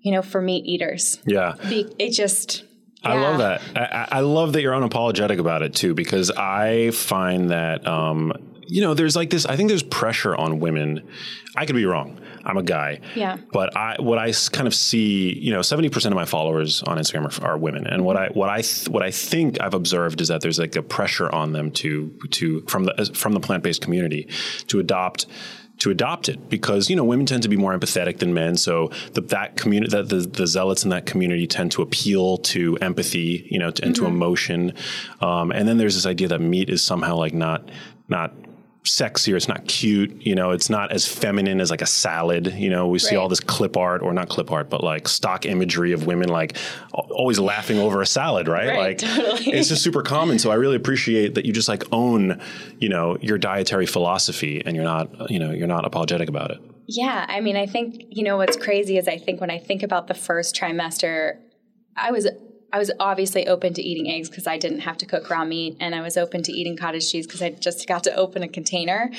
[0.00, 1.54] you know for meat eaters Yeah.
[1.68, 2.64] Be, it just
[3.04, 3.60] I love that.
[3.74, 8.32] I, I I love that you're unapologetic about it too, because I find that, um,
[8.68, 11.08] you know, there's like this, I think there's pressure on women.
[11.56, 12.20] I could be wrong.
[12.44, 13.00] I'm a guy.
[13.14, 13.38] Yeah.
[13.52, 17.40] But I, what I kind of see, you know, 70% of my followers on Instagram
[17.42, 17.86] are, are women.
[17.86, 20.76] And what I, what I, th- what I think I've observed is that there's like
[20.76, 24.28] a pressure on them to, to, from the, from the plant-based community
[24.68, 25.26] to adopt,
[25.78, 28.88] to adopt it because you know women tend to be more empathetic than men so
[29.14, 33.48] the, that community that the, the zealots in that community tend to appeal to empathy
[33.50, 34.72] you know to, and to emotion
[35.22, 37.68] um, and then there's this idea that meat is somehow like not
[38.08, 38.32] not
[38.84, 42.52] sexy or it's not cute you know it's not as feminine as like a salad
[42.54, 42.88] you know?
[42.88, 46.06] We see all this clip art or not clip art but like stock imagery of
[46.06, 46.56] women like
[46.92, 49.52] always laughing over a salad right, Right, like totally.
[49.52, 50.38] it's just super common.
[50.38, 52.40] So i really appreciate that you just like own
[52.78, 56.58] you know your dietary philosophy and you're not you know you're not apologetic about it.
[56.88, 59.82] Yeah, I mean, I think you know what's crazy is I think when I think
[59.82, 61.34] about the first trimester,
[61.96, 62.28] I was
[62.72, 65.76] I was obviously open to eating eggs because I didn't have to cook raw meat,
[65.80, 68.48] and I was open to eating cottage cheese because I just got to open a
[68.48, 69.10] container.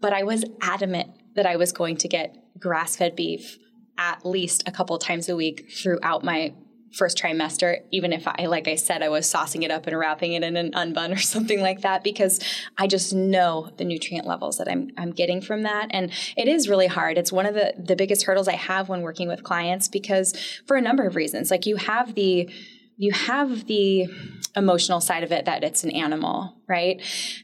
[0.00, 3.58] But I was adamant that I was going to get grass fed beef
[3.98, 6.54] at least a couple times a week throughout my
[6.92, 10.32] first trimester, even if I, like I said, I was saucing it up and wrapping
[10.32, 12.40] it in an unbun or something like that, because
[12.78, 15.88] I just know the nutrient levels that I'm, I'm getting from that.
[15.90, 17.18] And it is really hard.
[17.18, 20.34] It's one of the, the biggest hurdles I have when working with clients because
[20.66, 22.50] for a number of reasons, like you have the,
[23.00, 24.06] you have the
[24.54, 27.00] emotional side of it that it's an animal, right?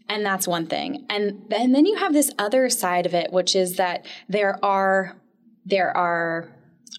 [0.06, 1.06] And that's one thing.
[1.08, 5.16] And, and then you have this other side of it, which is that there are
[5.64, 6.48] there are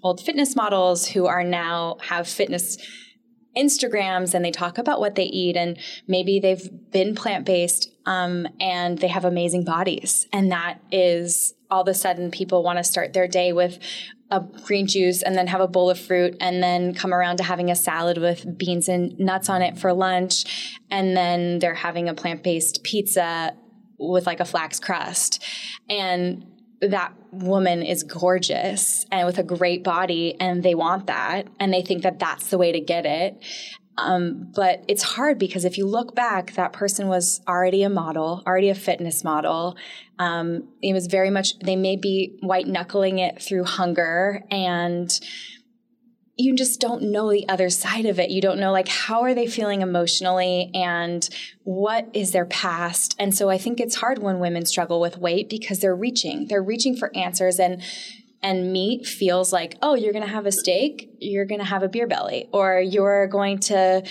[0.03, 2.77] old fitness models who are now have fitness
[3.55, 8.47] Instagrams and they talk about what they eat and maybe they've been plant based um,
[8.59, 10.27] and they have amazing bodies.
[10.33, 13.79] And that is all of a sudden people want to start their day with
[14.29, 17.43] a green juice and then have a bowl of fruit and then come around to
[17.43, 20.79] having a salad with beans and nuts on it for lunch.
[20.91, 23.55] And then they're having a plant based pizza
[23.97, 25.43] with like a flax crust.
[25.89, 26.45] And
[26.81, 31.81] that woman is gorgeous and with a great body and they want that and they
[31.81, 33.41] think that that's the way to get it
[33.97, 38.43] um, but it's hard because if you look back, that person was already a model,
[38.45, 39.75] already a fitness model.
[40.19, 45.11] Um, it was very much, they may be white knuckling it through hunger and
[46.39, 48.29] you just don't know the other side of it.
[48.29, 51.27] You don't know like how are they feeling emotionally and
[51.63, 53.15] what is their past.
[53.17, 56.47] And so I think it's hard when women struggle with weight because they're reaching.
[56.47, 57.81] They're reaching for answers and
[58.41, 61.83] and meat feels like, oh, you're going to have a steak, you're going to have
[61.83, 64.03] a beer belly, or you're going to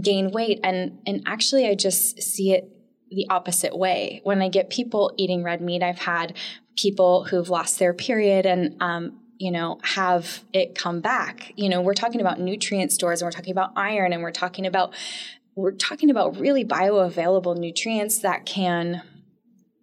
[0.00, 0.60] gain weight.
[0.64, 2.70] And, and actually, I just see it
[3.10, 4.20] the opposite way.
[4.24, 6.36] When I get people eating red meat, I've had
[6.76, 11.52] people who've lost their period and, um, you know, have it come back.
[11.56, 14.66] You know, we're talking about nutrient stores and we're talking about iron and we're talking
[14.66, 14.94] about,
[15.54, 19.02] we're talking about really bioavailable nutrients that can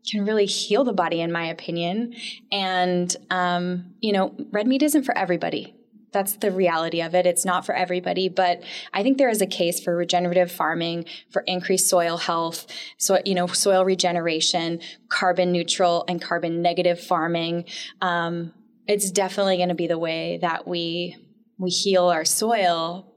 [0.10, 2.14] can really heal the body, in my opinion.
[2.52, 5.76] And, um, you know, red meat isn't for everybody.
[6.12, 7.26] That's the reality of it.
[7.26, 8.62] It's not for everybody, but
[8.94, 13.34] I think there is a case for regenerative farming, for increased soil health, so you
[13.34, 17.66] know, soil regeneration, carbon neutral and carbon negative farming.
[18.02, 18.54] Um,
[18.88, 21.16] it's definitely going to be the way that we
[21.58, 23.16] we heal our soil,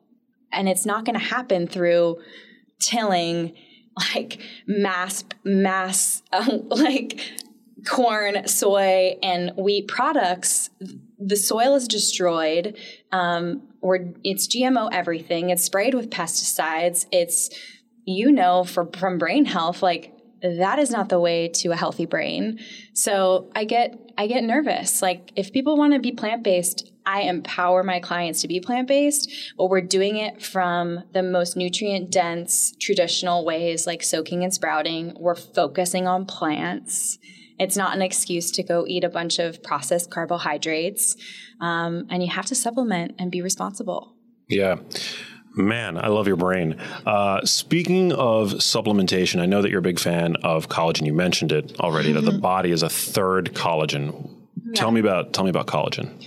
[0.53, 2.18] and it's not going to happen through
[2.79, 3.57] tilling
[3.96, 7.20] like mass mass um, like
[7.87, 10.70] corn, soy, and wheat products,
[11.18, 12.76] the soil is destroyed.
[13.12, 15.50] Um, or it's GMO everything.
[15.50, 17.07] It's sprayed with pesticides.
[17.12, 17.50] It's
[18.07, 22.07] you know for from brain health like that is not the way to a healthy
[22.07, 22.59] brain.
[22.92, 25.02] So I get I get nervous.
[25.02, 29.68] Like if people want to be plant-based, I empower my clients to be plant-based, but
[29.68, 35.14] we're doing it from the most nutrient dense traditional ways like soaking and sprouting.
[35.18, 37.18] We're focusing on plants.
[37.58, 41.16] It's not an excuse to go eat a bunch of processed carbohydrates.
[41.60, 44.16] Um, and you have to supplement and be responsible.
[44.48, 44.76] Yeah.
[45.56, 46.80] Man, I love your brain.
[47.06, 51.06] Uh, speaking of supplementation, I know that you're a big fan of collagen.
[51.06, 52.40] You mentioned it already that the mm-hmm.
[52.40, 54.36] body is a third collagen.
[54.64, 54.72] Yeah.
[54.74, 56.26] Tell me about tell me about collagen.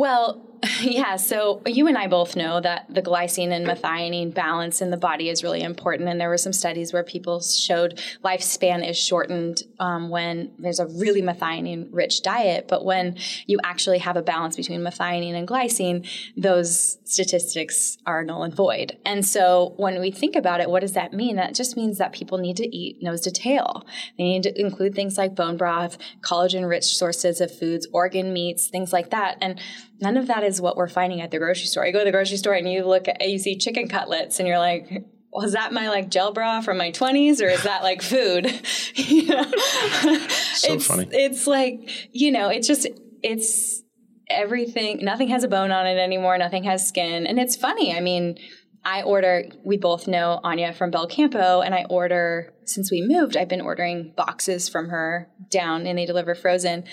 [0.00, 0.49] Well,
[0.82, 4.96] yeah, so you and I both know that the glycine and methionine balance in the
[4.96, 6.08] body is really important.
[6.08, 10.86] And there were some studies where people showed lifespan is shortened um, when there's a
[10.86, 12.68] really methionine rich diet.
[12.68, 18.42] But when you actually have a balance between methionine and glycine, those statistics are null
[18.42, 18.98] and void.
[19.06, 21.36] And so when we think about it, what does that mean?
[21.36, 23.86] That just means that people need to eat nose to tail.
[24.18, 28.68] They need to include things like bone broth, collagen rich sources of foods, organ meats,
[28.68, 29.38] things like that.
[29.40, 29.58] And
[30.00, 31.84] none of that is what we're finding at the grocery store.
[31.84, 34.48] You go to the grocery store and you look at, you see chicken cutlets and
[34.48, 38.00] you're like, well, that my like gel bra from my 20s or is that like
[38.00, 38.46] food?
[38.94, 39.44] you know?
[39.44, 41.06] so it's, funny.
[41.12, 42.86] It's like, you know, it's just,
[43.22, 43.82] it's
[44.30, 47.26] everything, nothing has a bone on it anymore, nothing has skin.
[47.26, 47.94] And it's funny.
[47.94, 48.38] I mean,
[48.84, 53.48] I order, we both know Anya from Belcampo, and I order, since we moved, I've
[53.48, 56.84] been ordering boxes from her down and they deliver frozen.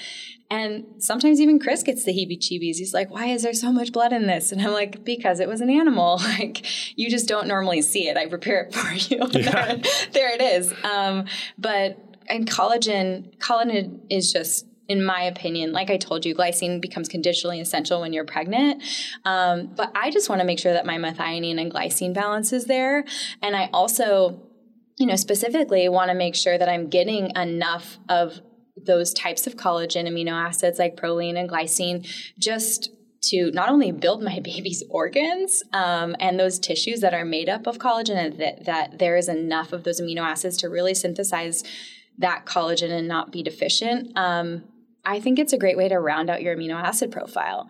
[0.49, 2.77] And sometimes even Chris gets the heebie jeebies.
[2.77, 4.51] He's like, why is there so much blood in this?
[4.51, 6.21] And I'm like, because it was an animal.
[6.27, 6.65] Like,
[6.97, 8.17] you just don't normally see it.
[8.17, 9.19] I prepare it for you.
[9.31, 9.75] Yeah.
[9.75, 10.73] there, there, it is.
[10.83, 11.25] Um,
[11.57, 17.07] but, and collagen, collagen is just, in my opinion, like I told you, glycine becomes
[17.07, 18.83] conditionally essential when you're pregnant.
[19.25, 22.65] Um, but I just want to make sure that my methionine and glycine balance is
[22.65, 23.03] there.
[23.41, 24.41] And I also,
[24.97, 28.41] you know, specifically want to make sure that I'm getting enough of
[28.75, 32.91] those types of collagen amino acids like proline and glycine just
[33.21, 37.67] to not only build my baby's organs um, and those tissues that are made up
[37.67, 41.63] of collagen and that, that there is enough of those amino acids to really synthesize
[42.17, 44.63] that collagen and not be deficient um,
[45.06, 47.69] i think it's a great way to round out your amino acid profile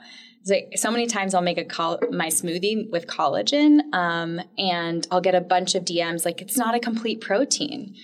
[0.75, 5.35] so many times I'll make a col- my smoothie with collagen, um, and I'll get
[5.35, 7.95] a bunch of DMs like it's not a complete protein.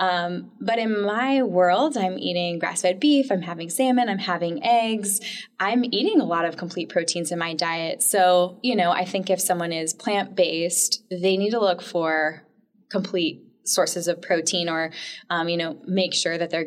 [0.00, 4.64] Um, but in my world, I'm eating grass fed beef, I'm having salmon, I'm having
[4.64, 5.20] eggs.
[5.60, 8.02] I'm eating a lot of complete proteins in my diet.
[8.02, 12.42] So, you know, I think if someone is plant based, they need to look for
[12.90, 14.90] complete sources of protein or,
[15.30, 16.66] um, you know, make sure that they're,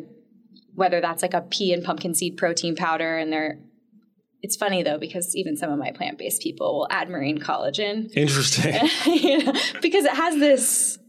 [0.74, 3.59] whether that's like a pea and pumpkin seed protein powder and they're,
[4.42, 8.76] it's funny though because even some of my plant-based people will add marine collagen Interesting.
[9.06, 11.00] you know, because it has this,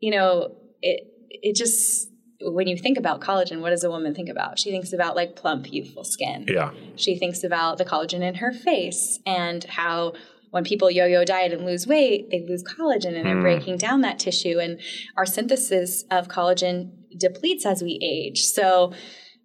[0.00, 2.08] you know, it it just
[2.44, 4.58] when you think about collagen, what does a woman think about?
[4.58, 6.46] She thinks about like plump, youthful skin.
[6.48, 6.72] yeah.
[6.96, 10.14] She thinks about the collagen in her face and how
[10.50, 13.42] when people yo-yo diet and lose weight, they lose collagen and they're hmm.
[13.42, 14.80] breaking down that tissue and
[15.16, 18.44] our synthesis of collagen depletes as we age.
[18.44, 18.92] So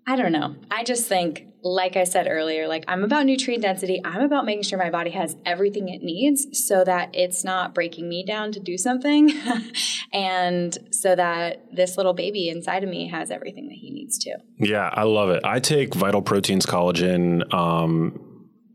[0.05, 0.55] I don't know.
[0.71, 3.99] I just think like I said earlier, like I'm about nutrient density.
[4.03, 8.07] I'm about making sure my body has everything it needs so that it's not breaking
[8.07, 9.31] me down to do something
[10.13, 14.37] and so that this little baby inside of me has everything that he needs to.
[14.57, 15.43] Yeah, I love it.
[15.43, 18.26] I take Vital Proteins collagen um,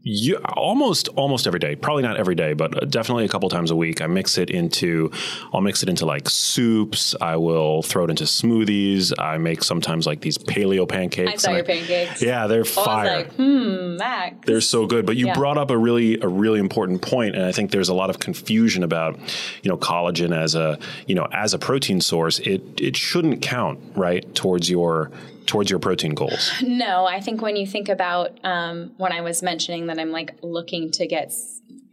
[0.04, 1.76] you, almost almost every day.
[1.76, 4.00] Probably not every day, but definitely a couple times a week.
[4.00, 5.10] I mix it into,
[5.52, 7.14] I'll mix it into like soups.
[7.20, 9.12] I will throw it into smoothies.
[9.18, 11.32] I make sometimes like these paleo pancakes.
[11.32, 12.20] I saw your pancakes.
[12.22, 13.16] Yeah, they're I was fire.
[13.18, 14.36] like, hmm, Max.
[14.46, 15.06] They're so good.
[15.06, 15.34] But you Yeah.
[15.34, 18.18] brought up a really a really important point, and I think there's a lot of
[18.18, 19.18] confusion about
[19.62, 22.38] you know collagen as a you know as a protein source.
[22.40, 25.10] It it shouldn't count right towards your
[25.46, 26.52] towards your protein goals.
[26.62, 30.36] No, I think when you think about um, when I was mentioning that I'm like
[30.42, 31.32] looking to get,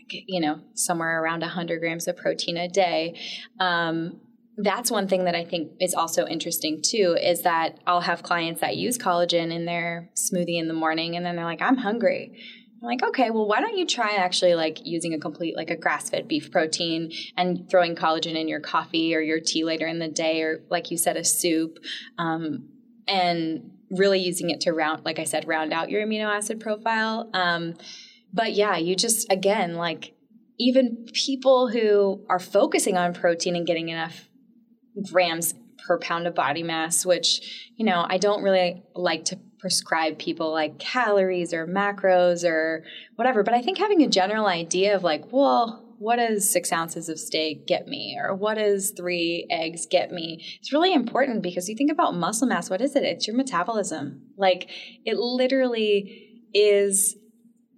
[0.10, 3.20] you know, somewhere around 100 grams of protein a day,
[3.60, 4.20] um,
[4.62, 8.62] that's one thing that I think is also interesting too is that I'll have clients
[8.62, 12.34] that use collagen in their smoothie in the morning and then they're like, I'm hungry.
[12.82, 15.76] I'm like, okay, well, why don't you try actually like using a complete, like a
[15.76, 20.00] grass fed beef protein and throwing collagen in your coffee or your tea later in
[20.00, 21.78] the day, or like you said, a soup.
[22.18, 22.70] Um,
[23.10, 27.30] and really using it to round, like I said, round out your amino acid profile.
[27.34, 27.76] Um,
[28.32, 30.14] but yeah, you just, again, like
[30.60, 34.30] even people who are focusing on protein and getting enough
[35.12, 35.56] grams
[35.88, 40.52] per pound of body mass, which, you know, I don't really like to prescribe people
[40.52, 42.84] like calories or macros or
[43.16, 47.10] whatever, but I think having a general idea of like, well, what does six ounces
[47.10, 48.18] of steak get me?
[48.20, 50.44] Or what does three eggs get me?
[50.60, 53.04] It's really important because you think about muscle mass, what is it?
[53.04, 54.22] It's your metabolism.
[54.38, 54.70] Like
[55.06, 57.18] it literally is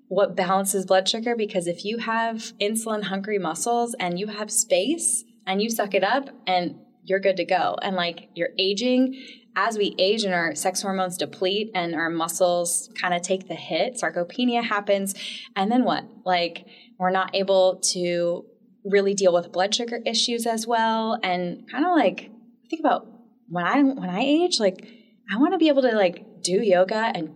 [0.07, 5.23] what balances blood sugar because if you have insulin hungry muscles and you have space
[5.47, 7.75] and you suck it up and you're good to go.
[7.81, 9.19] And like you're aging,
[9.55, 13.55] as we age and our sex hormones deplete and our muscles kind of take the
[13.55, 15.15] hit, sarcopenia happens.
[15.55, 16.05] And then what?
[16.25, 16.65] Like
[17.01, 18.45] we're not able to
[18.85, 21.19] really deal with blood sugar issues as well.
[21.23, 22.29] And kind of like
[22.69, 23.07] think about
[23.49, 24.87] when I when I age, like
[25.33, 27.35] I want to be able to like do yoga and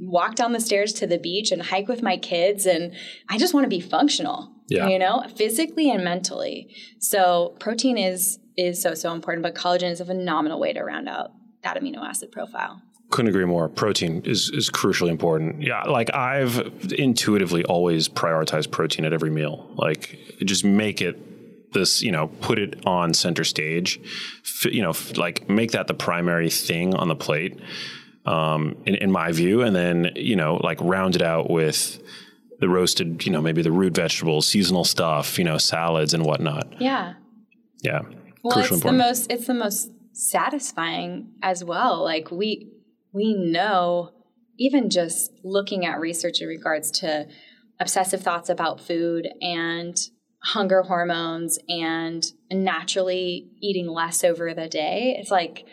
[0.00, 2.94] walk down the stairs to the beach and hike with my kids and
[3.28, 4.50] I just want to be functional.
[4.68, 4.88] Yeah.
[4.88, 6.74] You know, physically and mentally.
[6.98, 11.10] So protein is is so so important, but collagen is a phenomenal way to round
[11.10, 11.32] out
[11.64, 12.80] that amino acid profile.
[13.12, 13.68] Couldn't agree more.
[13.68, 15.62] Protein is is crucially important.
[15.62, 16.58] Yeah, like I've
[16.98, 19.70] intuitively always prioritized protein at every meal.
[19.76, 24.00] Like just make it this, you know, put it on center stage.
[24.44, 27.60] F- you know, f- like make that the primary thing on the plate.
[28.24, 32.00] Um, in, in my view, and then you know, like round it out with
[32.60, 36.80] the roasted, you know, maybe the root vegetables, seasonal stuff, you know, salads and whatnot.
[36.80, 37.14] Yeah.
[37.82, 38.02] Yeah,
[38.44, 42.02] Well, crucially it's the most it's the most satisfying as well.
[42.04, 42.68] Like we
[43.12, 44.10] we know
[44.58, 47.26] even just looking at research in regards to
[47.80, 49.96] obsessive thoughts about food and
[50.42, 55.16] hunger hormones and naturally eating less over the day.
[55.18, 55.64] It's like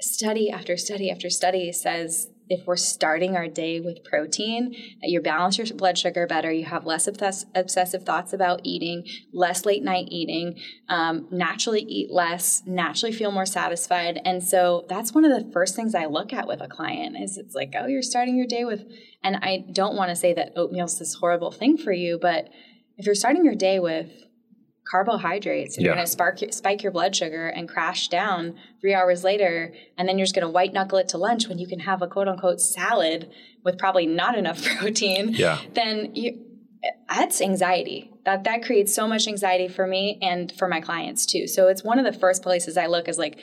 [0.00, 5.56] study after study after study says if we're starting our day with protein, you balance
[5.56, 10.08] your blood sugar better, you have less obsess- obsessive thoughts about eating, less late night
[10.10, 14.20] eating, um, naturally eat less, naturally feel more satisfied.
[14.24, 17.38] And so that's one of the first things I look at with a client is
[17.38, 18.84] it's like, oh, you're starting your day with,
[19.22, 22.48] and I don't want to say that oatmeal's this horrible thing for you, but
[22.98, 24.10] if you're starting your day with
[24.90, 29.22] carbohydrates and you're going to spark spike your blood sugar and crash down three hours
[29.24, 31.80] later and then you're just going to white knuckle it to lunch when you can
[31.80, 33.30] have a quote unquote salad
[33.64, 35.58] with probably not enough protein Yeah.
[35.74, 36.46] then you
[37.10, 38.10] that's anxiety.
[38.24, 41.46] That that creates so much anxiety for me and for my clients too.
[41.46, 43.38] So it's one of the first places i look is like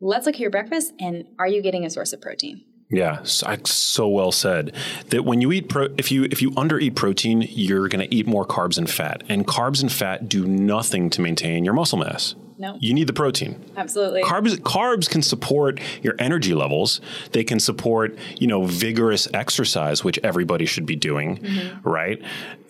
[0.00, 3.56] let's look at your breakfast and are you getting a source of protein Yeah, so,
[3.64, 4.74] so well said.
[5.08, 8.14] That when you eat pro, if you if you under eat protein, you're going to
[8.14, 11.98] eat more carbs and fat, and carbs and fat do nothing to maintain your muscle
[11.98, 12.34] mass.
[12.58, 12.76] No.
[12.78, 13.60] You need the protein.
[13.76, 14.22] Absolutely.
[14.22, 17.00] Carbs carbs can support your energy levels.
[17.32, 21.88] They can support, you know, vigorous exercise, which everybody should be doing, Mm-hmm.
[21.88, 22.22] right?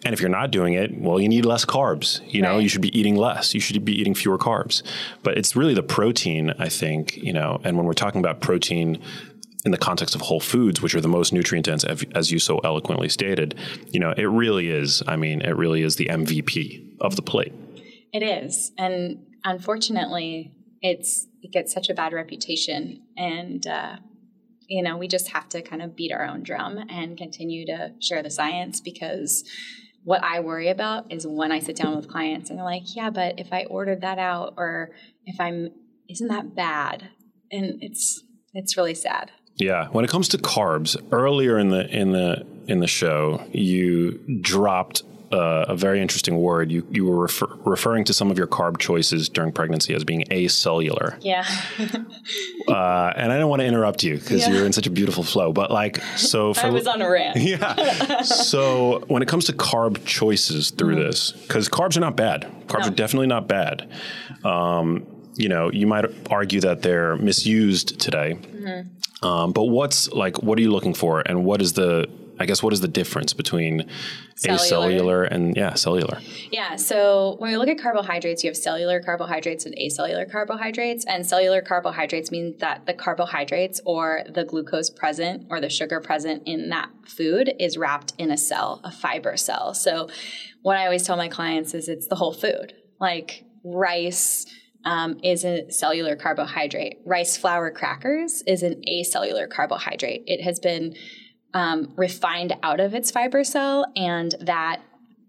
[0.05, 2.21] And if you're not doing it, well, you need less carbs.
[2.27, 3.55] You know, you should be eating less.
[3.55, 4.83] You should be eating fewer carbs.
[5.23, 8.99] But it's really the protein, I think, you know, and when we're talking about protein
[9.65, 11.85] in the context of whole foods, which are the most nutrient dense,
[12.15, 13.55] as you so eloquently stated,
[13.91, 15.03] you know, it really is.
[15.07, 17.53] I mean, it really is the MVP of the plate.
[18.13, 23.97] It is, and unfortunately, it's it gets such a bad reputation, and uh,
[24.69, 27.93] you know we just have to kind of beat our own drum and continue to
[28.01, 29.49] share the science because
[30.05, 33.11] what I worry about is when I sit down with clients and they're like, "Yeah,
[33.11, 34.91] but if I ordered that out, or
[35.25, 35.71] if I'm,
[36.11, 37.09] isn't that bad?"
[37.51, 39.31] And it's it's really sad.
[39.67, 44.19] Yeah, when it comes to carbs, earlier in the in the in the show, you
[44.41, 45.03] dropped
[45.33, 46.71] uh, a very interesting word.
[46.71, 50.25] You you were refer- referring to some of your carb choices during pregnancy as being
[50.31, 51.45] acellular, Yeah,
[52.69, 54.51] uh, and I don't want to interrupt you because Yeah.
[54.53, 55.53] you're in such a beautiful flow.
[55.53, 57.37] But like, so for I was on a rant.
[57.53, 58.23] yeah.
[58.23, 62.43] So when it comes to carb choices through this, because carbs are not bad.
[62.67, 62.89] Carbs No.
[62.89, 63.89] are definitely not bad.
[64.45, 68.37] Um, you know, you might argue that they're misused today.
[69.23, 72.09] Um, but what's like, what are you looking for, and what is the,
[72.41, 73.89] I guess, what is the difference between
[74.35, 74.59] Cellular.
[74.59, 76.19] acellular and yeah, cellular?
[76.51, 81.05] Yeah, so when we look at carbohydrates, you have cellular carbohydrates and acellular carbohydrates.
[81.05, 86.43] And cellular carbohydrates mean that the carbohydrates or the glucose present or the sugar present
[86.47, 89.73] in that food is wrapped in a cell, a fiber cell.
[89.75, 90.09] So
[90.63, 92.75] what I always tell my clients is it's the whole food.
[92.99, 94.47] Like rice
[94.85, 100.25] um, is a cellular carbohydrate, rice flour crackers is an acellular carbohydrate.
[100.27, 100.95] It has been
[101.55, 104.81] um, refined out of its fiber cell and that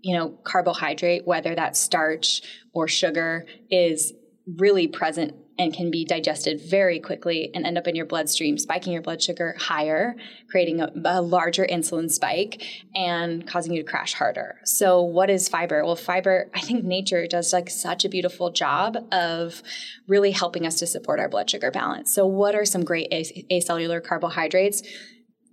[0.01, 2.41] you know carbohydrate whether that's starch
[2.73, 4.13] or sugar is
[4.57, 8.91] really present and can be digested very quickly and end up in your bloodstream spiking
[8.91, 10.15] your blood sugar higher
[10.49, 12.63] creating a, a larger insulin spike
[12.95, 14.59] and causing you to crash harder.
[14.65, 15.83] So what is fiber?
[15.83, 19.61] Well fiber i think nature does like such a beautiful job of
[20.07, 22.13] really helping us to support our blood sugar balance.
[22.13, 24.83] So what are some great acellular carbohydrates?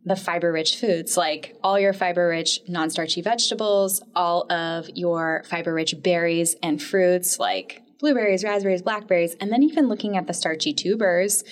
[0.05, 5.44] The fiber rich foods like all your fiber rich non starchy vegetables, all of your
[5.48, 10.34] fiber rich berries and fruits like blueberries, raspberries, blackberries, and then even looking at the
[10.34, 11.44] starchy tubers,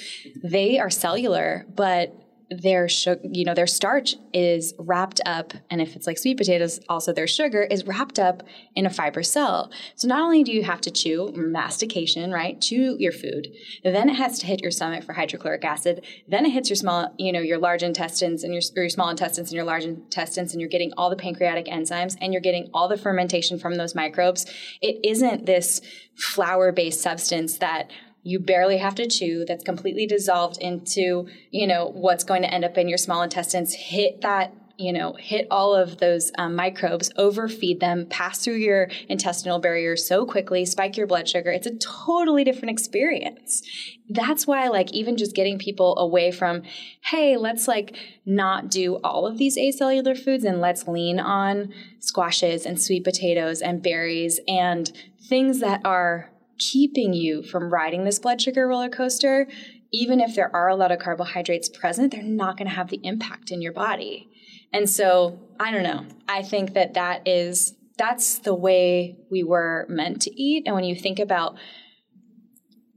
[0.43, 5.95] they are cellular, but their sugar, you know, their starch is wrapped up, and if
[5.95, 8.43] it's like sweet potatoes, also their sugar is wrapped up
[8.75, 9.71] in a fiber cell.
[9.97, 12.61] So not only do you have to chew mastication, right?
[12.61, 13.49] Chew your food,
[13.85, 17.15] then it has to hit your stomach for hydrochloric acid, then it hits your small,
[17.19, 20.61] you know, your large intestines and your, your small intestines and your large intestines, and
[20.61, 24.47] you're getting all the pancreatic enzymes and you're getting all the fermentation from those microbes.
[24.81, 25.81] It isn't this
[26.17, 27.91] flour-based substance that
[28.29, 32.65] you barely have to chew that's completely dissolved into you know what's going to end
[32.65, 33.73] up in your small intestines.
[33.73, 38.91] Hit that you know hit all of those um, microbes overfeed them pass through your
[39.09, 41.51] intestinal barrier so quickly spike your blood sugar.
[41.51, 43.63] It's a totally different experience.
[44.11, 46.65] That's why like even just getting people away from
[47.01, 52.67] hey let's like not do all of these acellular foods and let's lean on squashes
[52.67, 54.93] and sweet potatoes and berries and
[55.31, 59.47] things that are keeping you from riding this blood sugar roller coaster,
[59.93, 63.01] even if there are a lot of carbohydrates present, they're not going to have the
[63.03, 64.29] impact in your body.
[64.73, 66.05] And so, I don't know.
[66.29, 70.65] I think that that is that's the way we were meant to eat.
[70.67, 71.57] And when you think about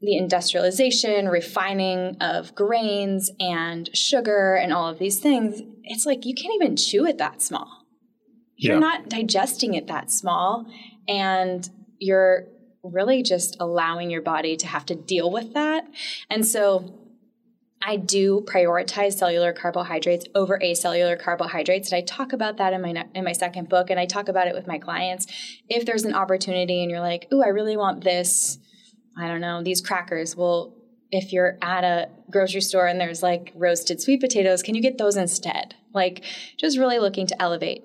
[0.02, 6.36] the industrialization, refining of grains and sugar and all of these things, it's like you
[6.36, 7.86] can't even chew it that small.
[8.58, 8.80] You're Yeah.
[8.80, 10.66] not digesting it that small
[11.08, 11.68] and
[12.00, 12.48] you're
[12.84, 15.86] really just allowing your body to have to deal with that.
[16.30, 17.02] And so
[17.84, 23.06] I do prioritize cellular carbohydrates over acellular carbohydrates, and I talk about that in my
[23.16, 25.28] in my second book, and I talk about it with my clients.
[25.68, 28.60] If there's an opportunity and you're like, "Ooh, I really want this,"
[29.18, 30.36] I don't know, these crackers.
[30.36, 30.76] Well,
[31.10, 34.98] if you're at a grocery store and there's like roasted sweet potatoes, can you get
[34.98, 35.76] those instead?
[35.94, 36.24] Like,
[36.58, 37.84] just really looking to elevate.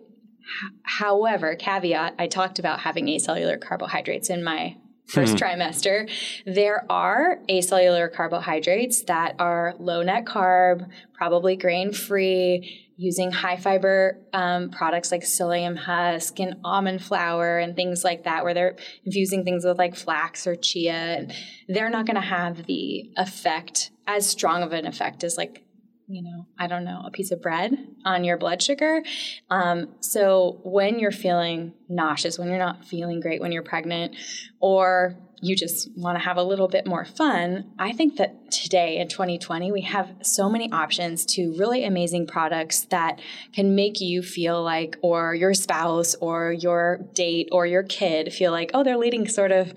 [0.85, 4.77] However, caveat, I talked about having acellular carbohydrates in my
[5.07, 6.11] first trimester.
[6.45, 14.19] There are acellular carbohydrates that are low net carb, probably grain free, using high fiber
[14.33, 19.45] um, products like psyllium husk and almond flour and things like that, where they're infusing
[19.45, 21.29] things with like flax or chia.
[21.69, 25.66] They're not going to have the effect, as strong of an effect as like
[26.09, 29.03] you know, I don't know, a piece of bread on your blood sugar.
[29.51, 34.15] Um, so when you're feeling nauseous, when you're not feeling great when you're pregnant,
[34.61, 38.99] or you just want to have a little bit more fun, I think that today
[38.99, 43.21] in 2020, we have so many options to really amazing products that
[43.53, 48.53] can make you feel like, or your spouse, or your date, or your kid feel
[48.53, 49.75] like, oh, they're leading sort of,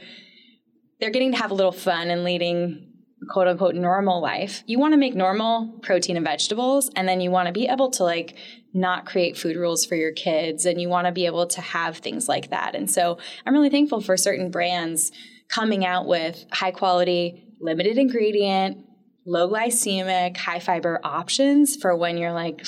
[0.99, 2.88] they're getting to have a little fun and leading
[3.29, 4.63] quote unquote normal life.
[4.65, 7.91] You want to make normal protein and vegetables, and then you want to be able
[7.91, 8.35] to like
[8.73, 11.97] not create food rules for your kids, and you want to be able to have
[11.97, 12.75] things like that.
[12.75, 15.11] And so I'm really thankful for certain brands
[15.49, 18.85] coming out with high quality, limited ingredient,
[19.25, 22.61] low glycemic, high fiber options for when you're like,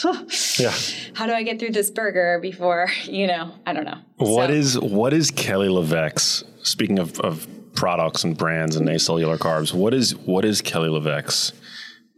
[0.60, 0.74] Yeah.
[1.14, 3.98] how do I get through this burger before, you know, I don't know.
[4.18, 6.44] What So- is what is Kelly LeVeque's?
[6.64, 11.54] Speaking of, of products and brands and acellular carbs, what is what is Kelly LeVeque's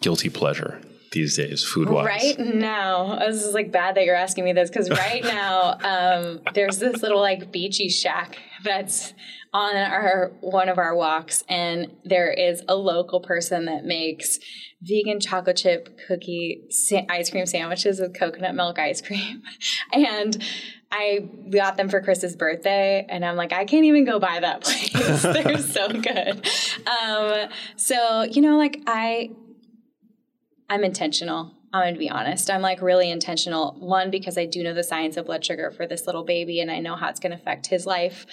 [0.02, 0.82] guilty pleasure
[1.12, 2.06] these days, food wise?
[2.06, 6.42] Right now, this is like bad that you're asking me this because right now um,
[6.54, 9.14] there's this little like beachy shack that's
[9.54, 14.40] on our one of our walks, and there is a local person that makes
[14.84, 19.42] vegan chocolate chip cookie sa- ice cream sandwiches with coconut milk ice cream,
[19.94, 20.44] and.
[20.96, 24.62] I got them for Chris's birthday, and I'm like, I can't even go by that
[24.62, 24.92] place.
[25.24, 26.48] They're so good.
[26.86, 29.32] Um, so you know, like I
[30.70, 31.52] I'm intentional.
[31.74, 32.52] I'm going to be honest.
[32.52, 33.76] I'm like really intentional.
[33.80, 36.70] One, because I do know the science of blood sugar for this little baby and
[36.70, 38.28] I know how it's going to affect his life.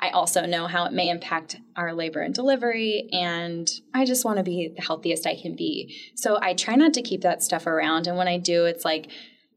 [0.00, 3.10] I also know how it may impact our labor and delivery.
[3.12, 5.94] And I just want to be the healthiest I can be.
[6.14, 8.06] So I try not to keep that stuff around.
[8.06, 9.10] And when I do, it's like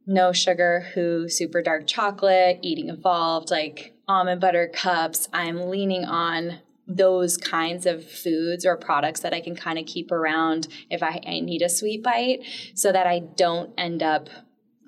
[0.05, 5.29] no sugar, who, super dark chocolate, Eating Evolved, like almond butter cups.
[5.32, 6.59] I'm leaning on
[6.96, 11.22] those kinds of foods or products that I can kind of keep around if I,
[11.26, 12.39] I need a sweet bite
[12.76, 14.30] so that I don't end up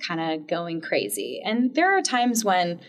[0.06, 1.42] kind of going crazy.
[1.44, 2.82] And there are times when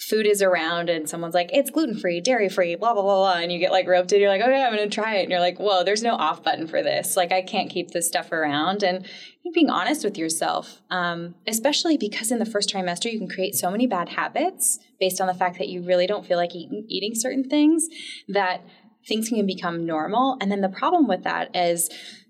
[0.00, 3.34] food is around and someone's like, it's gluten free, dairy free, blah, blah, blah, blah.
[3.34, 4.20] And you get like roped in.
[4.20, 5.22] You're like, okay, I'm going to try it.
[5.22, 7.16] And you're like, whoa, there's no off button for this.
[7.16, 8.82] Like, I can't keep this stuff around.
[8.82, 9.06] And
[9.54, 13.70] being honest with yourself, um, especially because in the first trimester, you can create so
[13.70, 17.14] many bad habits based on the fact that you really don't feel like eating, eating
[17.14, 17.86] certain things
[18.28, 18.64] that
[19.06, 20.36] things can become normal.
[20.40, 21.88] And then the problem with that is,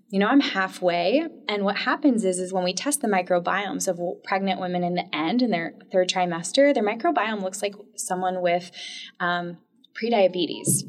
[0.09, 3.99] you know, I'm halfway, and what happens is, is when we test the microbiomes of
[4.23, 8.71] pregnant women in the end in their third trimester, their microbiome looks like someone with
[9.19, 9.57] um,
[10.01, 10.81] prediabetes.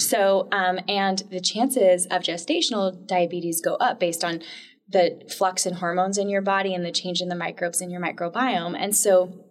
[0.00, 4.42] So, um, and the chances of gestational diabetes go up based on
[4.88, 8.00] the flux in hormones in your body and the change in the microbes in your
[8.00, 8.76] microbiome.
[8.78, 9.45] And so,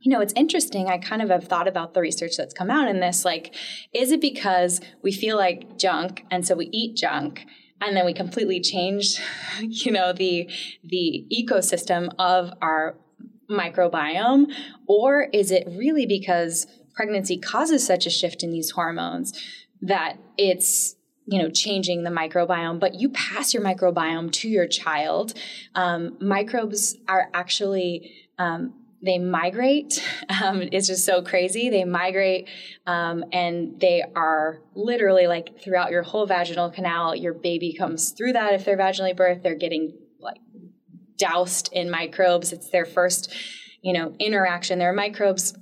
[0.00, 0.88] you know, it's interesting.
[0.88, 3.24] I kind of have thought about the research that's come out in this.
[3.24, 3.54] Like,
[3.92, 7.44] is it because we feel like junk and so we eat junk?
[7.80, 9.20] And then we completely change,
[9.60, 10.50] you know, the
[10.82, 12.96] the ecosystem of our
[13.50, 14.46] microbiome,
[14.86, 19.38] or is it really because pregnancy causes such a shift in these hormones
[19.82, 25.34] that it's you know changing the microbiome but you pass your microbiome to your child
[25.74, 28.72] um, microbes are actually um,
[29.02, 30.02] they migrate.
[30.42, 31.70] Um, it's just so crazy.
[31.70, 32.48] They migrate
[32.86, 38.32] um, and they are literally like throughout your whole vaginal canal your baby comes through
[38.34, 39.42] that if they're vaginally birthed.
[39.42, 40.38] They're getting like
[41.16, 42.52] doused in microbes.
[42.52, 43.32] It's their first
[43.82, 44.78] you know interaction.
[44.78, 45.56] There are microbes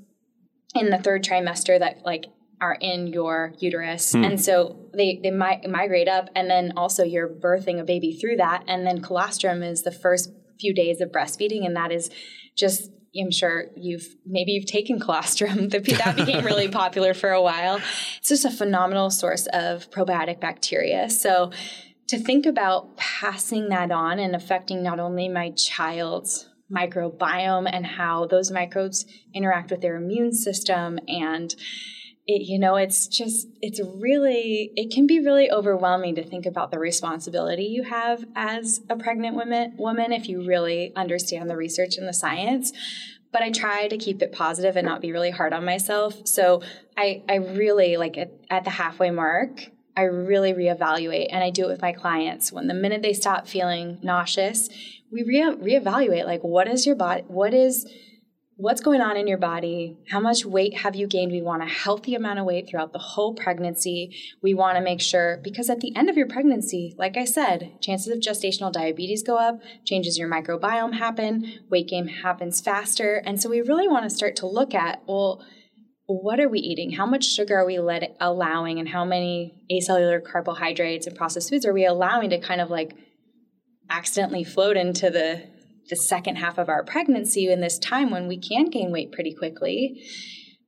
[0.74, 2.24] in the third trimester that like
[2.60, 4.14] are in your uterus.
[4.14, 8.36] And so they they mi- migrate up and then also you're birthing a baby through
[8.36, 8.64] that.
[8.66, 12.10] And then colostrum is the first few days of breastfeeding and that is
[12.56, 15.68] just I'm sure you've maybe you've taken colostrum.
[15.68, 17.80] That became really popular for a while.
[18.18, 21.08] It's just a phenomenal source of probiotic bacteria.
[21.10, 21.50] So
[22.08, 28.26] to think about passing that on and affecting not only my child's microbiome and how
[28.26, 29.04] those microbes
[29.34, 31.54] interact with their immune system and
[32.26, 36.70] it, you know it's just it's really it can be really overwhelming to think about
[36.70, 41.96] the responsibility you have as a pregnant woman woman if you really understand the research
[41.98, 42.72] and the science
[43.34, 46.24] but I try to keep it positive and not be really hard on myself.
[46.24, 46.62] So
[46.96, 51.64] I, I really like at, at the halfway mark, I really reevaluate and I do
[51.64, 52.52] it with my clients.
[52.52, 54.68] When the minute they stop feeling nauseous,
[55.10, 57.92] we re- reevaluate like what is your body, what is
[58.56, 59.98] what's going on in your body?
[60.10, 61.32] How much weight have you gained?
[61.32, 64.16] We want a healthy amount of weight throughout the whole pregnancy.
[64.42, 67.80] We want to make sure because at the end of your pregnancy like i said
[67.80, 73.22] chances of gestational diabetes go up changes your microbiome happen weight gain happens faster.
[73.24, 75.44] And so we really want to start to look at well
[76.06, 76.90] what are we eating?
[76.92, 78.78] How much sugar are we let allowing?
[78.78, 82.92] And how many acellular carbohydrates and processed foods are we allowing to kind of like
[83.88, 85.42] accidentally float into the
[85.88, 89.34] the second half of our pregnancy in this time when we can gain weight pretty
[89.34, 90.02] quickly.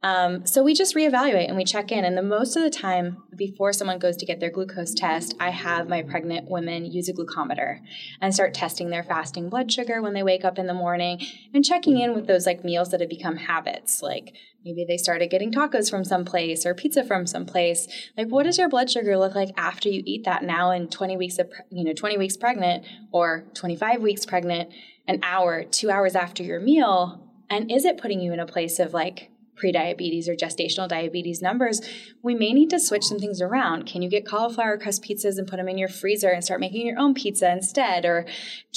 [0.03, 2.05] Um, so we just reevaluate and we check in.
[2.05, 5.51] And the most of the time, before someone goes to get their glucose test, I
[5.51, 7.81] have my pregnant women use a glucometer
[8.21, 11.21] and start testing their fasting blood sugar when they wake up in the morning
[11.53, 14.01] and checking in with those like meals that have become habits.
[14.03, 17.89] Like maybe they started getting tacos from someplace or pizza from someplace.
[18.17, 21.17] Like, what does your blood sugar look like after you eat that now in 20
[21.17, 24.71] weeks of, you know, 20 weeks pregnant or 25 weeks pregnant?
[25.09, 27.22] An hour, two hours after your meal?
[27.48, 29.30] And is it putting you in a place of like
[29.62, 31.80] prediabetes or gestational diabetes numbers?
[32.22, 33.86] We may need to switch some things around.
[33.86, 36.86] Can you get cauliflower crust pizzas and put them in your freezer and start making
[36.86, 38.04] your own pizza instead?
[38.04, 38.26] Or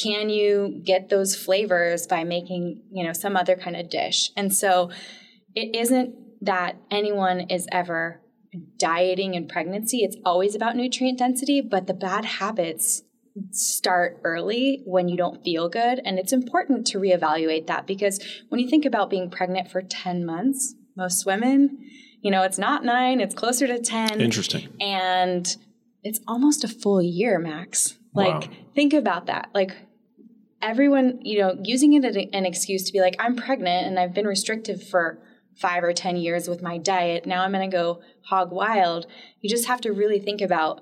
[0.01, 4.32] can you get those flavors by making, you know, some other kind of dish?
[4.38, 4.91] And so
[5.55, 8.21] it isn't that anyone is ever
[8.77, 9.99] dieting in pregnancy.
[9.99, 13.03] It's always about nutrient density, but the bad habits
[13.52, 16.02] start early when you don't feel good.
[16.06, 18.20] And it's important to reevaluate that because
[18.50, 21.78] when you think about being pregnant for 10 months, most women,
[22.22, 24.20] you know, it's not nine, it's closer to 10.
[24.22, 24.68] Interesting.
[24.80, 25.56] And
[26.04, 27.98] it's almost a full year, Max.
[28.14, 28.58] Like, Wow.
[28.76, 29.50] think about that.
[29.54, 29.72] Like,
[30.62, 34.14] everyone, you know, using it as an excuse to be like, I'm pregnant and I've
[34.14, 35.20] been restrictive for
[35.56, 37.26] five or 10 years with my diet.
[37.26, 39.06] Now I'm going to go hog wild.
[39.42, 40.82] You just have to really think about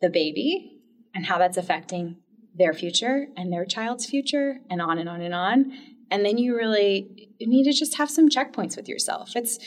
[0.00, 0.81] the baby
[1.14, 2.16] and how that's affecting
[2.54, 5.72] their future and their child's future and on and on and on.
[6.10, 9.34] And then you really you need to just have some checkpoints with yourself.
[9.34, 9.58] It's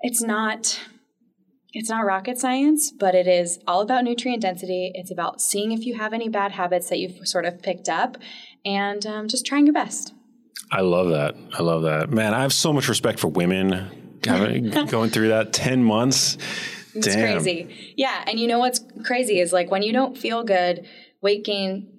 [0.00, 0.80] it's not
[1.74, 4.92] it's not rocket science, but it is all about nutrient density.
[4.94, 8.18] It's about seeing if you have any bad habits that you've sort of picked up
[8.64, 10.12] and um, just trying your best.
[10.70, 11.34] I love that.
[11.52, 12.10] I love that.
[12.10, 16.36] Man, I have so much respect for women going through that 10 months.
[16.94, 17.20] It's Damn.
[17.20, 17.94] crazy.
[17.96, 18.24] Yeah.
[18.26, 20.86] And you know what's crazy is like when you don't feel good,
[21.20, 21.98] weight gain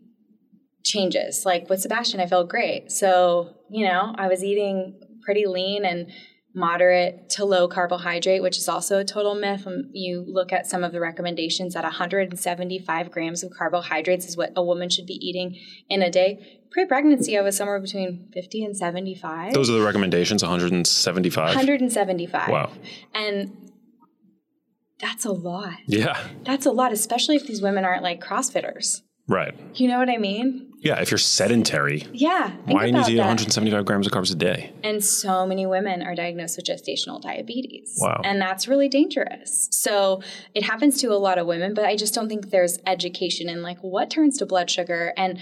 [0.84, 1.46] changes.
[1.46, 2.92] Like with Sebastian, I felt great.
[2.92, 6.12] So, you know, I was eating pretty lean and
[6.56, 9.66] moderate to low carbohydrate, which is also a total myth.
[9.66, 14.52] When you look at some of the recommendations that 175 grams of carbohydrates is what
[14.56, 15.58] a woman should be eating
[15.90, 16.60] in a day.
[16.72, 19.54] Pre pregnancy, I was somewhere between 50 and 75.
[19.54, 21.46] Those are the recommendations 175.
[21.56, 22.50] 175.
[22.50, 22.72] Wow.
[23.16, 23.72] And
[25.04, 25.74] that's a lot.
[25.86, 26.18] Yeah.
[26.46, 29.02] That's a lot, especially if these women aren't like CrossFitters.
[29.28, 29.54] Right.
[29.76, 30.72] You know what I mean?
[30.80, 31.00] Yeah.
[31.02, 32.52] If you're sedentary, Yeah.
[32.66, 34.74] why do you need to eat 175 grams of carbs a day?
[34.84, 37.98] And so many women are diagnosed with gestational diabetes.
[38.02, 38.22] Wow.
[38.24, 39.70] And that's really dangerous.
[39.72, 40.22] So
[40.54, 43.62] it happens to a lot of women, but I just don't think there's education in
[43.62, 45.40] like what turns to blood sugar and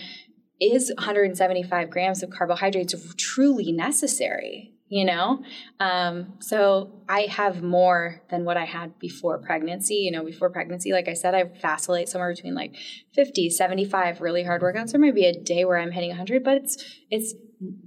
[0.59, 4.73] is 175 grams of carbohydrates truly necessary?
[4.91, 5.41] You know?
[5.79, 9.95] Um, so I have more than what I had before pregnancy.
[9.95, 12.75] You know, before pregnancy, like I said, I vacillate somewhere between like
[13.15, 14.91] 50, 75 really hard workouts.
[14.91, 17.33] There might be a day where I'm hitting 100, but it's, it's,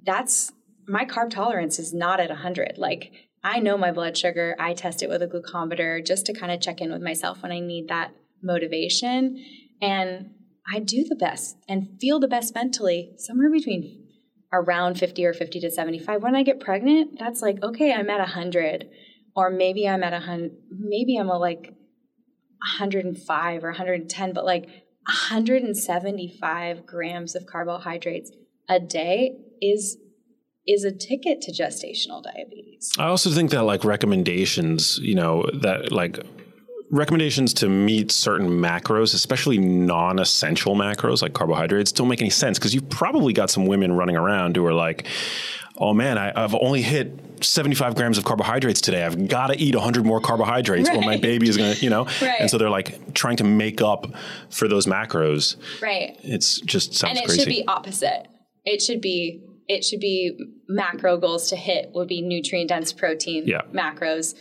[0.04, 0.50] that's,
[0.86, 2.74] my carb tolerance is not at 100.
[2.78, 4.56] Like, I know my blood sugar.
[4.58, 7.52] I test it with a glucometer just to kind of check in with myself when
[7.52, 9.44] I need that motivation.
[9.82, 10.30] And
[10.72, 14.03] I do the best and feel the best mentally somewhere between
[14.54, 16.22] around 50 or 50 to 75.
[16.22, 18.88] When I get pregnant, that's like, okay, I'm at 100
[19.36, 21.74] or maybe I'm at a 100, maybe I'm a like
[22.78, 24.64] 105 or 110, but like
[25.06, 28.30] 175 grams of carbohydrates
[28.68, 29.98] a day is
[30.66, 32.90] is a ticket to gestational diabetes.
[32.98, 36.18] I also think that like recommendations, you know, that like
[36.94, 42.74] recommendations to meet certain macros, especially non-essential macros like carbohydrates, don't make any sense because
[42.74, 45.06] you've probably got some women running around who are like,
[45.76, 47.12] "Oh man, I, I've only hit
[47.44, 49.04] 75 grams of carbohydrates today.
[49.04, 52.36] I've got to eat 100 more carbohydrates, or my baby is gonna, you know." Right.
[52.40, 54.06] And so they're like trying to make up
[54.50, 55.56] for those macros.
[55.82, 56.16] Right.
[56.22, 57.40] It's just sounds and it crazy.
[57.40, 58.28] should be opposite.
[58.64, 60.36] It should be it should be
[60.68, 63.62] macro goals to hit would be nutrient dense protein Yeah.
[63.72, 64.34] macros,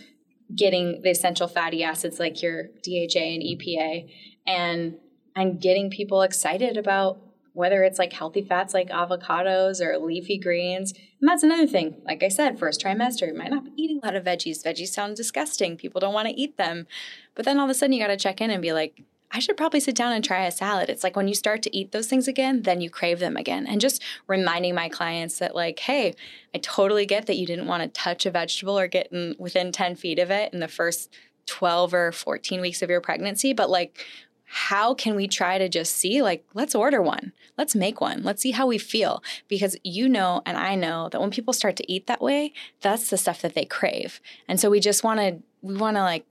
[0.55, 4.09] getting the essential fatty acids like your DHA and EPA,
[4.45, 4.95] and
[5.35, 7.19] and getting people excited about
[7.53, 10.91] whether it's like healthy fats like avocados or leafy greens.
[11.21, 12.01] And that's another thing.
[12.03, 14.63] Like I said, first trimester, you might not be eating a lot of veggies.
[14.63, 15.77] Veggies sound disgusting.
[15.77, 16.87] People don't want to eat them.
[17.35, 19.03] But then all of a sudden you got to check in and be like,
[19.33, 20.89] I should probably sit down and try a salad.
[20.89, 23.65] It's like when you start to eat those things again, then you crave them again.
[23.65, 26.13] And just reminding my clients that, like, hey,
[26.53, 29.71] I totally get that you didn't want to touch a vegetable or get in, within
[29.71, 31.11] 10 feet of it in the first
[31.47, 34.05] 12 or 14 weeks of your pregnancy, but like,
[34.45, 38.43] how can we try to just see, like, let's order one, let's make one, let's
[38.43, 39.23] see how we feel?
[39.47, 43.09] Because you know, and I know that when people start to eat that way, that's
[43.09, 44.21] the stuff that they crave.
[44.47, 46.25] And so we just want to, we want to like,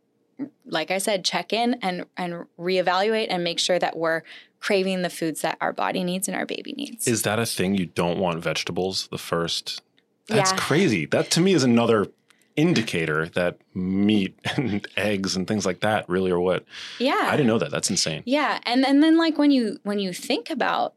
[0.67, 4.23] like I said, check in and and reevaluate and make sure that we're
[4.61, 7.07] craving the foods that our body needs and our baby needs.
[7.09, 9.83] Is that a thing you don't want vegetables the first?
[10.29, 10.57] That's Yeah.
[10.57, 11.07] crazy.
[11.07, 12.07] That to me is another
[12.55, 16.65] indicator that meat and eggs and things like that really are what
[16.99, 17.29] yeah.
[17.29, 17.71] I didn't know that.
[17.71, 18.23] That's insane.
[18.25, 20.95] Yeah, and and then like when you when you think about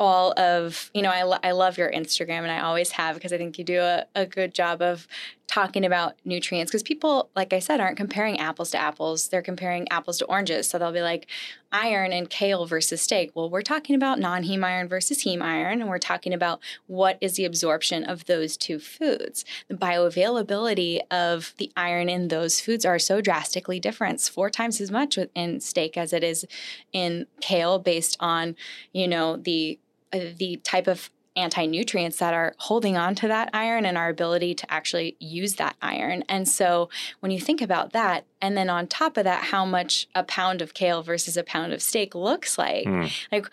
[0.00, 3.34] all of you know I, lo- I love your Instagram and I always have because
[3.34, 5.06] I think you do a, a good job of
[5.46, 6.70] talking about nutrients.
[6.70, 9.28] Because people like I said aren't comparing apples to apples.
[9.28, 10.68] They're comparing apples to oranges.
[10.68, 11.26] So they'll be like
[11.72, 13.32] iron and kale versus steak.
[13.34, 17.34] Well we're talking about non-heme iron versus heme iron and we're talking about what is
[17.34, 19.44] the absorption of those two foods.
[19.68, 24.20] The bioavailability of the iron in those foods are so drastically different.
[24.20, 26.46] Four times as much in steak as it is
[26.92, 28.56] in kale based on
[28.92, 29.78] you know the
[30.12, 34.70] the type of anti-nutrients that are holding on to that iron and our ability to
[34.70, 36.24] actually use that iron.
[36.28, 36.90] And so
[37.20, 40.60] when you think about that and then on top of that how much a pound
[40.60, 43.10] of kale versus a pound of steak looks like Mm.
[43.30, 43.46] like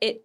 [0.00, 0.24] it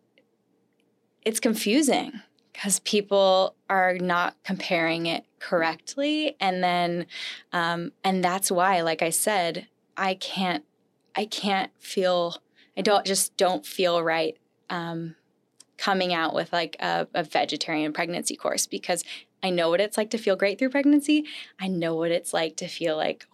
[1.23, 7.05] it's confusing because people are not comparing it correctly and then
[7.53, 10.63] um, and that's why like i said i can't
[11.15, 12.37] i can't feel
[12.75, 14.37] i don't just don't feel right
[14.69, 15.15] um,
[15.77, 19.03] coming out with like a, a vegetarian pregnancy course because
[19.41, 21.25] i know what it's like to feel great through pregnancy.
[21.59, 23.25] I know what it's like to feel like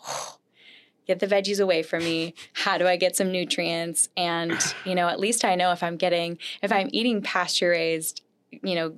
[1.08, 2.34] get the veggies away from me.
[2.54, 4.10] How do i get some nutrients?
[4.16, 8.22] And you know at least i know if i'm getting if i'm eating pasture raised
[8.64, 8.96] you know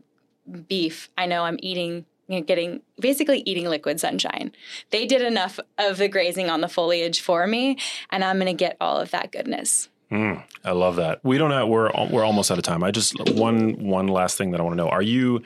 [0.68, 4.54] beef i know i'm eating you know, getting basically eating liquid sunshine.
[4.92, 7.78] They did enough of the grazing on the foliage for me
[8.10, 11.20] and i'm going to get all of that goodness Mm, I love that.
[11.24, 11.68] We don't have.
[11.68, 12.84] We're we're almost out of time.
[12.84, 14.89] I just one one last thing that I want to know.
[14.89, 15.41] Are you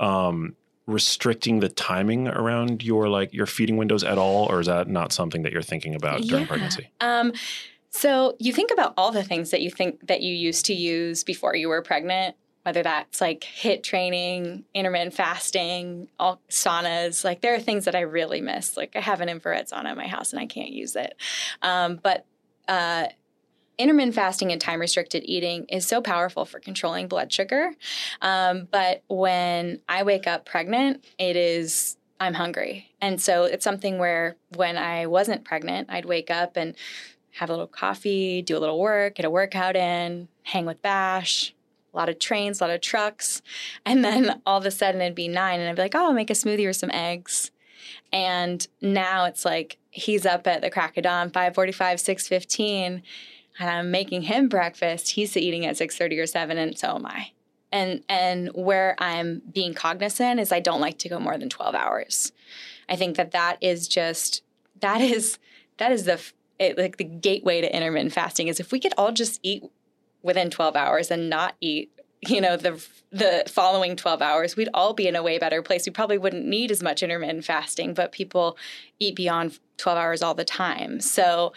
[0.00, 0.56] um,
[0.86, 5.12] restricting the timing around your like your feeding windows at all, or is that not
[5.12, 6.48] something that you're thinking about during Yeah.
[6.48, 6.90] pregnancy?
[7.00, 7.32] Um,
[7.90, 11.22] so you think about all the things that you think that you used to use
[11.24, 17.24] before you were pregnant, whether that's like HIIT training, intermittent fasting, all saunas.
[17.24, 18.76] Like there are things that I really miss.
[18.76, 21.14] Like I have an infrared sauna in my house and I can't use it.
[21.62, 22.26] Um, but
[22.68, 23.06] uh,
[23.78, 27.72] intermittent fasting and time restricted eating is so powerful for controlling blood sugar.
[28.20, 32.90] Um, but when I wake up pregnant, it is I'm hungry.
[33.00, 36.74] And so it's something where when I wasn't pregnant, I'd wake up and
[37.32, 41.54] have a little coffee, do a little work, get a workout in, hang with Bash,
[41.94, 43.40] a lot of trains, a lot of trucks.
[43.86, 46.12] And then all of a sudden it'd be nine and I'd be like, oh, I'll
[46.12, 47.52] make a smoothie or some eggs.
[48.12, 53.02] And now it's like he's up at the crack of dawn, 545, 615,
[53.58, 55.10] and I'm making him breakfast.
[55.10, 57.32] He's eating at 630 or 7, and so am I.
[57.70, 61.74] And and where I'm being cognizant is I don't like to go more than 12
[61.74, 62.32] hours.
[62.88, 64.42] I think that that is just
[64.80, 65.38] that is
[65.76, 66.20] that is the
[66.58, 69.64] it, like the gateway to intermittent fasting is if we could all just eat
[70.22, 71.92] within 12 hours and not eat
[72.26, 75.86] you know the the following 12 hours we'd all be in a way better place.
[75.86, 78.56] We probably wouldn't need as much intermittent fasting but people
[78.98, 81.00] eat beyond 12 hours all the time.
[81.00, 81.52] So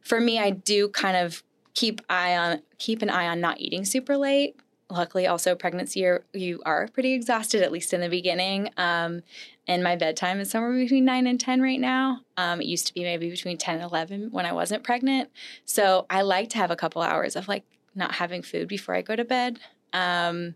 [0.00, 1.42] for me i do kind of
[1.74, 4.56] keep eye on keep an eye on not eating super late.
[4.90, 8.68] Luckily also pregnancy you're, you are pretty exhausted at least in the beginning.
[8.76, 9.22] Um,
[9.66, 12.20] and my bedtime is somewhere between 9 and 10 right now.
[12.36, 15.30] Um, it used to be maybe between 10 and 11 when i wasn't pregnant.
[15.64, 19.02] So i like to have a couple hours of like not having food before i
[19.02, 19.58] go to bed
[19.92, 20.54] um,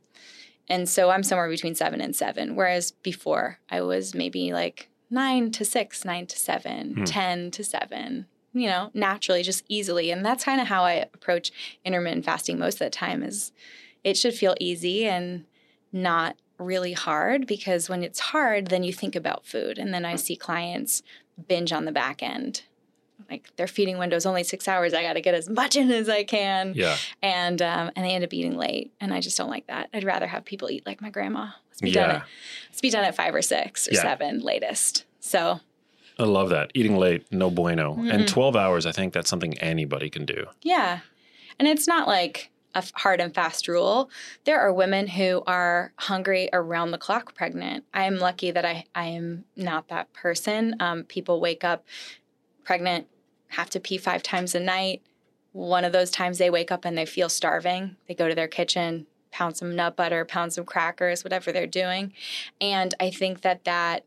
[0.68, 5.50] and so i'm somewhere between 7 and 7 whereas before i was maybe like 9
[5.52, 7.04] to 6 9 to 7 Hmm.
[7.04, 10.10] 10 to 7 you know naturally just easily.
[10.10, 11.52] And that's kind of how i approach
[11.84, 13.52] intermittent fasting most of the time is
[14.02, 15.44] it should feel easy and
[15.92, 19.78] not really hard because when it's hard then you think about food.
[19.78, 21.02] And then i see clients
[21.48, 22.62] binge on the back end
[23.30, 25.90] like their feeding window is only six hours i got to get as much in
[25.90, 29.36] as i can Yeah, and um, and they end up eating late and i just
[29.38, 32.06] don't like that i'd rather have people eat like my grandma let's be Yeah.
[32.06, 32.22] done at
[32.68, 34.02] let's be done at five or six or Yeah.
[34.02, 35.60] seven latest so
[36.18, 36.70] I love that.
[36.72, 37.92] Eating late, no bueno.
[37.92, 38.10] Mm-hmm.
[38.10, 40.46] And 12 hours, I think that's something anybody can do.
[40.62, 41.00] Yeah.
[41.58, 44.08] And it's not like a hard and fast rule.
[44.44, 47.84] There are women who are hungry around the clock pregnant.
[47.92, 50.76] I am lucky that I, I am not that person.
[50.80, 51.84] Um, people wake up
[52.66, 53.06] pregnant,
[53.48, 55.00] have to pee five times a night.
[55.52, 57.96] One of those times they wake up and they feel starving.
[58.08, 62.12] They go to their kitchen, pound some nut butter, pound some crackers, whatever they're doing.
[62.60, 64.04] And I think that that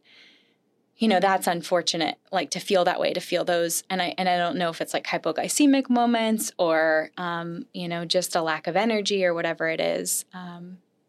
[0.98, 4.28] you know that's unfortunate like to feel that way to feel those and i and
[4.28, 8.68] i don't know if it's like hypoglycemic moments or um, you know just a lack
[8.68, 10.26] of energy or whatever it is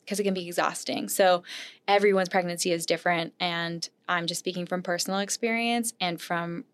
[0.04, 1.42] because it can be exhausting so
[1.88, 6.64] everyone's pregnancy is different and i'm just speaking from personal experience and from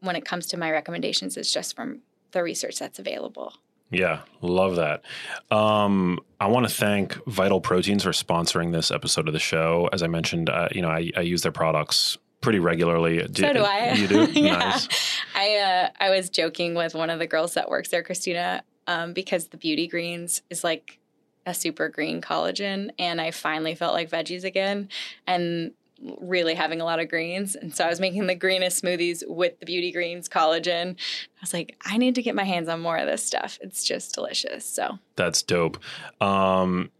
[0.00, 2.00] when it comes to my recommendations it's just from
[2.32, 3.54] the research that's available
[3.90, 5.02] Yeah, love that.
[5.50, 9.88] Um, I want to thank Vital Proteins for sponsoring this episode of the show.
[9.92, 13.18] As I mentioned, uh, you know, I, I use their products pretty regularly.
[13.34, 13.92] So do I.
[13.96, 14.24] You do?
[14.32, 14.58] yeah.
[14.58, 14.88] Nice.
[15.34, 19.12] I uh, I was joking with one of the girls that works there, Christina, um,
[19.12, 21.00] because the Beauty Greens is like
[21.44, 24.88] a super green collagen, and I finally felt like veggies again,
[25.26, 25.72] and
[26.20, 27.54] really having a lot of greens.
[27.54, 30.92] And so I was making the greenest smoothies with the Beauty Greens collagen.
[30.92, 33.58] I was like, I need to get my hands on more of this stuff.
[33.60, 34.64] It's just delicious.
[34.64, 35.78] So That's dope.
[36.20, 36.90] Um,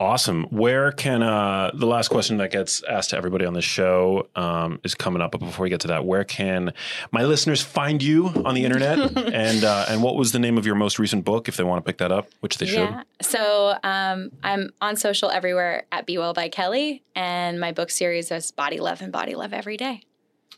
[0.00, 0.44] awesome.
[0.44, 4.80] Where can uh, the last question that gets asked to everybody on the show um,
[4.84, 5.32] is coming up?
[5.32, 6.72] But before we get to that, where can
[7.10, 8.98] my listeners find you on the internet?
[9.16, 11.84] and uh, and what was the name of your most recent book if they want
[11.84, 12.90] to pick that up, which they should?
[12.90, 13.02] Yeah.
[13.22, 18.30] So um, I'm on social everywhere at Be Well by Kelly, and my book series
[18.30, 20.02] is Body Love and Body Love Every Day.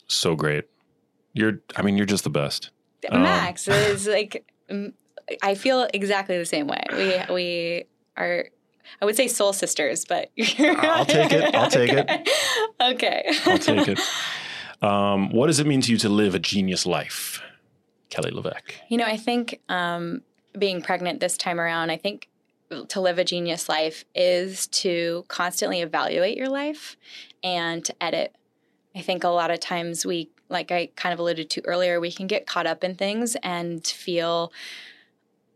[0.09, 0.64] So great.
[1.32, 1.61] You're.
[1.76, 2.70] I mean, you're just the best.
[3.11, 4.45] Um, Max is like,
[5.43, 6.82] I feel exactly the same way.
[6.93, 7.84] We we
[8.16, 8.47] are.
[9.01, 11.55] I would say soul sisters, but I'll take it.
[11.55, 12.28] I'll take it.
[12.80, 13.32] Okay.
[13.47, 14.01] I'll take it.
[14.82, 17.41] Um, what does it mean to you to live a genius life,
[18.11, 18.74] Kelly LeVeque?
[18.89, 20.20] You know, I think um,
[20.59, 22.28] being pregnant this time around, I think
[22.89, 26.97] to live a genius life is to constantly evaluate your life
[27.43, 28.34] and to edit.
[28.95, 32.12] I think a lot of times we, like I kind of alluded to earlier, we
[32.12, 34.53] can get caught up in things and feel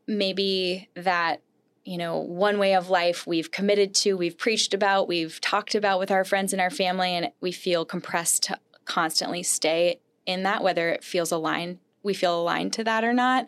[0.06, 1.40] maybe that
[1.84, 5.98] you know one way of life we've committed to we've preached about we've talked about
[5.98, 10.62] with our friends and our family and we feel compressed to constantly stay in that
[10.62, 13.46] whether it feels aligned we feel aligned to that or not.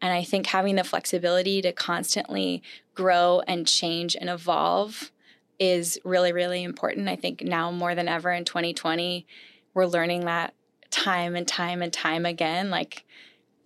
[0.00, 2.62] And i think having the flexibility to constantly
[2.94, 5.12] grow and change and evolve
[5.58, 7.08] is really really important.
[7.08, 9.26] I think now more than ever in 2020
[9.74, 10.54] we're learning that
[10.90, 13.04] time and time and time again like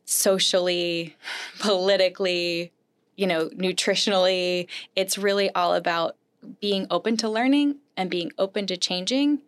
[0.04, 1.16] socially
[1.58, 2.72] politically
[3.16, 4.68] you know, nutritionally.
[4.94, 6.16] It's really all about
[6.60, 9.40] being open to learning and being open to changing.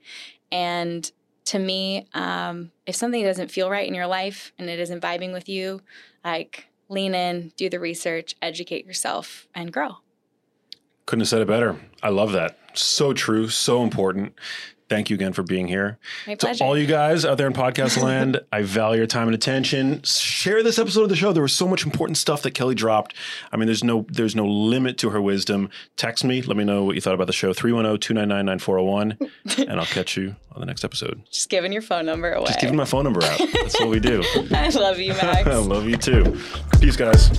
[0.50, 1.10] And
[1.46, 5.32] to me, um, if something doesn't feel right in your life and it isn't vibing
[5.32, 5.80] with you,
[6.24, 9.96] like lean in, do the research, educate yourself, and grow.
[11.06, 11.76] Couldn't have said it better.
[12.02, 12.58] I love that.
[12.74, 13.48] So true.
[13.48, 14.34] So important.
[14.88, 15.98] Thank you again for being here.
[16.26, 19.34] My To all you guys out there in podcast land, I value your time and
[19.34, 20.02] attention.
[20.02, 21.32] Share this episode of the show.
[21.32, 23.14] There was so much important stuff that Kelly dropped.
[23.52, 25.68] I mean, there's no there's no limit to her wisdom.
[25.96, 26.40] Text me.
[26.40, 27.52] Let me know what you thought about the show.
[27.52, 29.30] 310-299-9401.
[29.68, 31.20] and I'll catch you on the next episode.
[31.30, 32.46] Just giving your phone number away.
[32.46, 33.38] Just giving my phone number out.
[33.38, 34.22] That's what we do.
[34.52, 35.46] I love you, Max.
[35.46, 36.38] I love you too.
[36.80, 37.30] Peace, guys.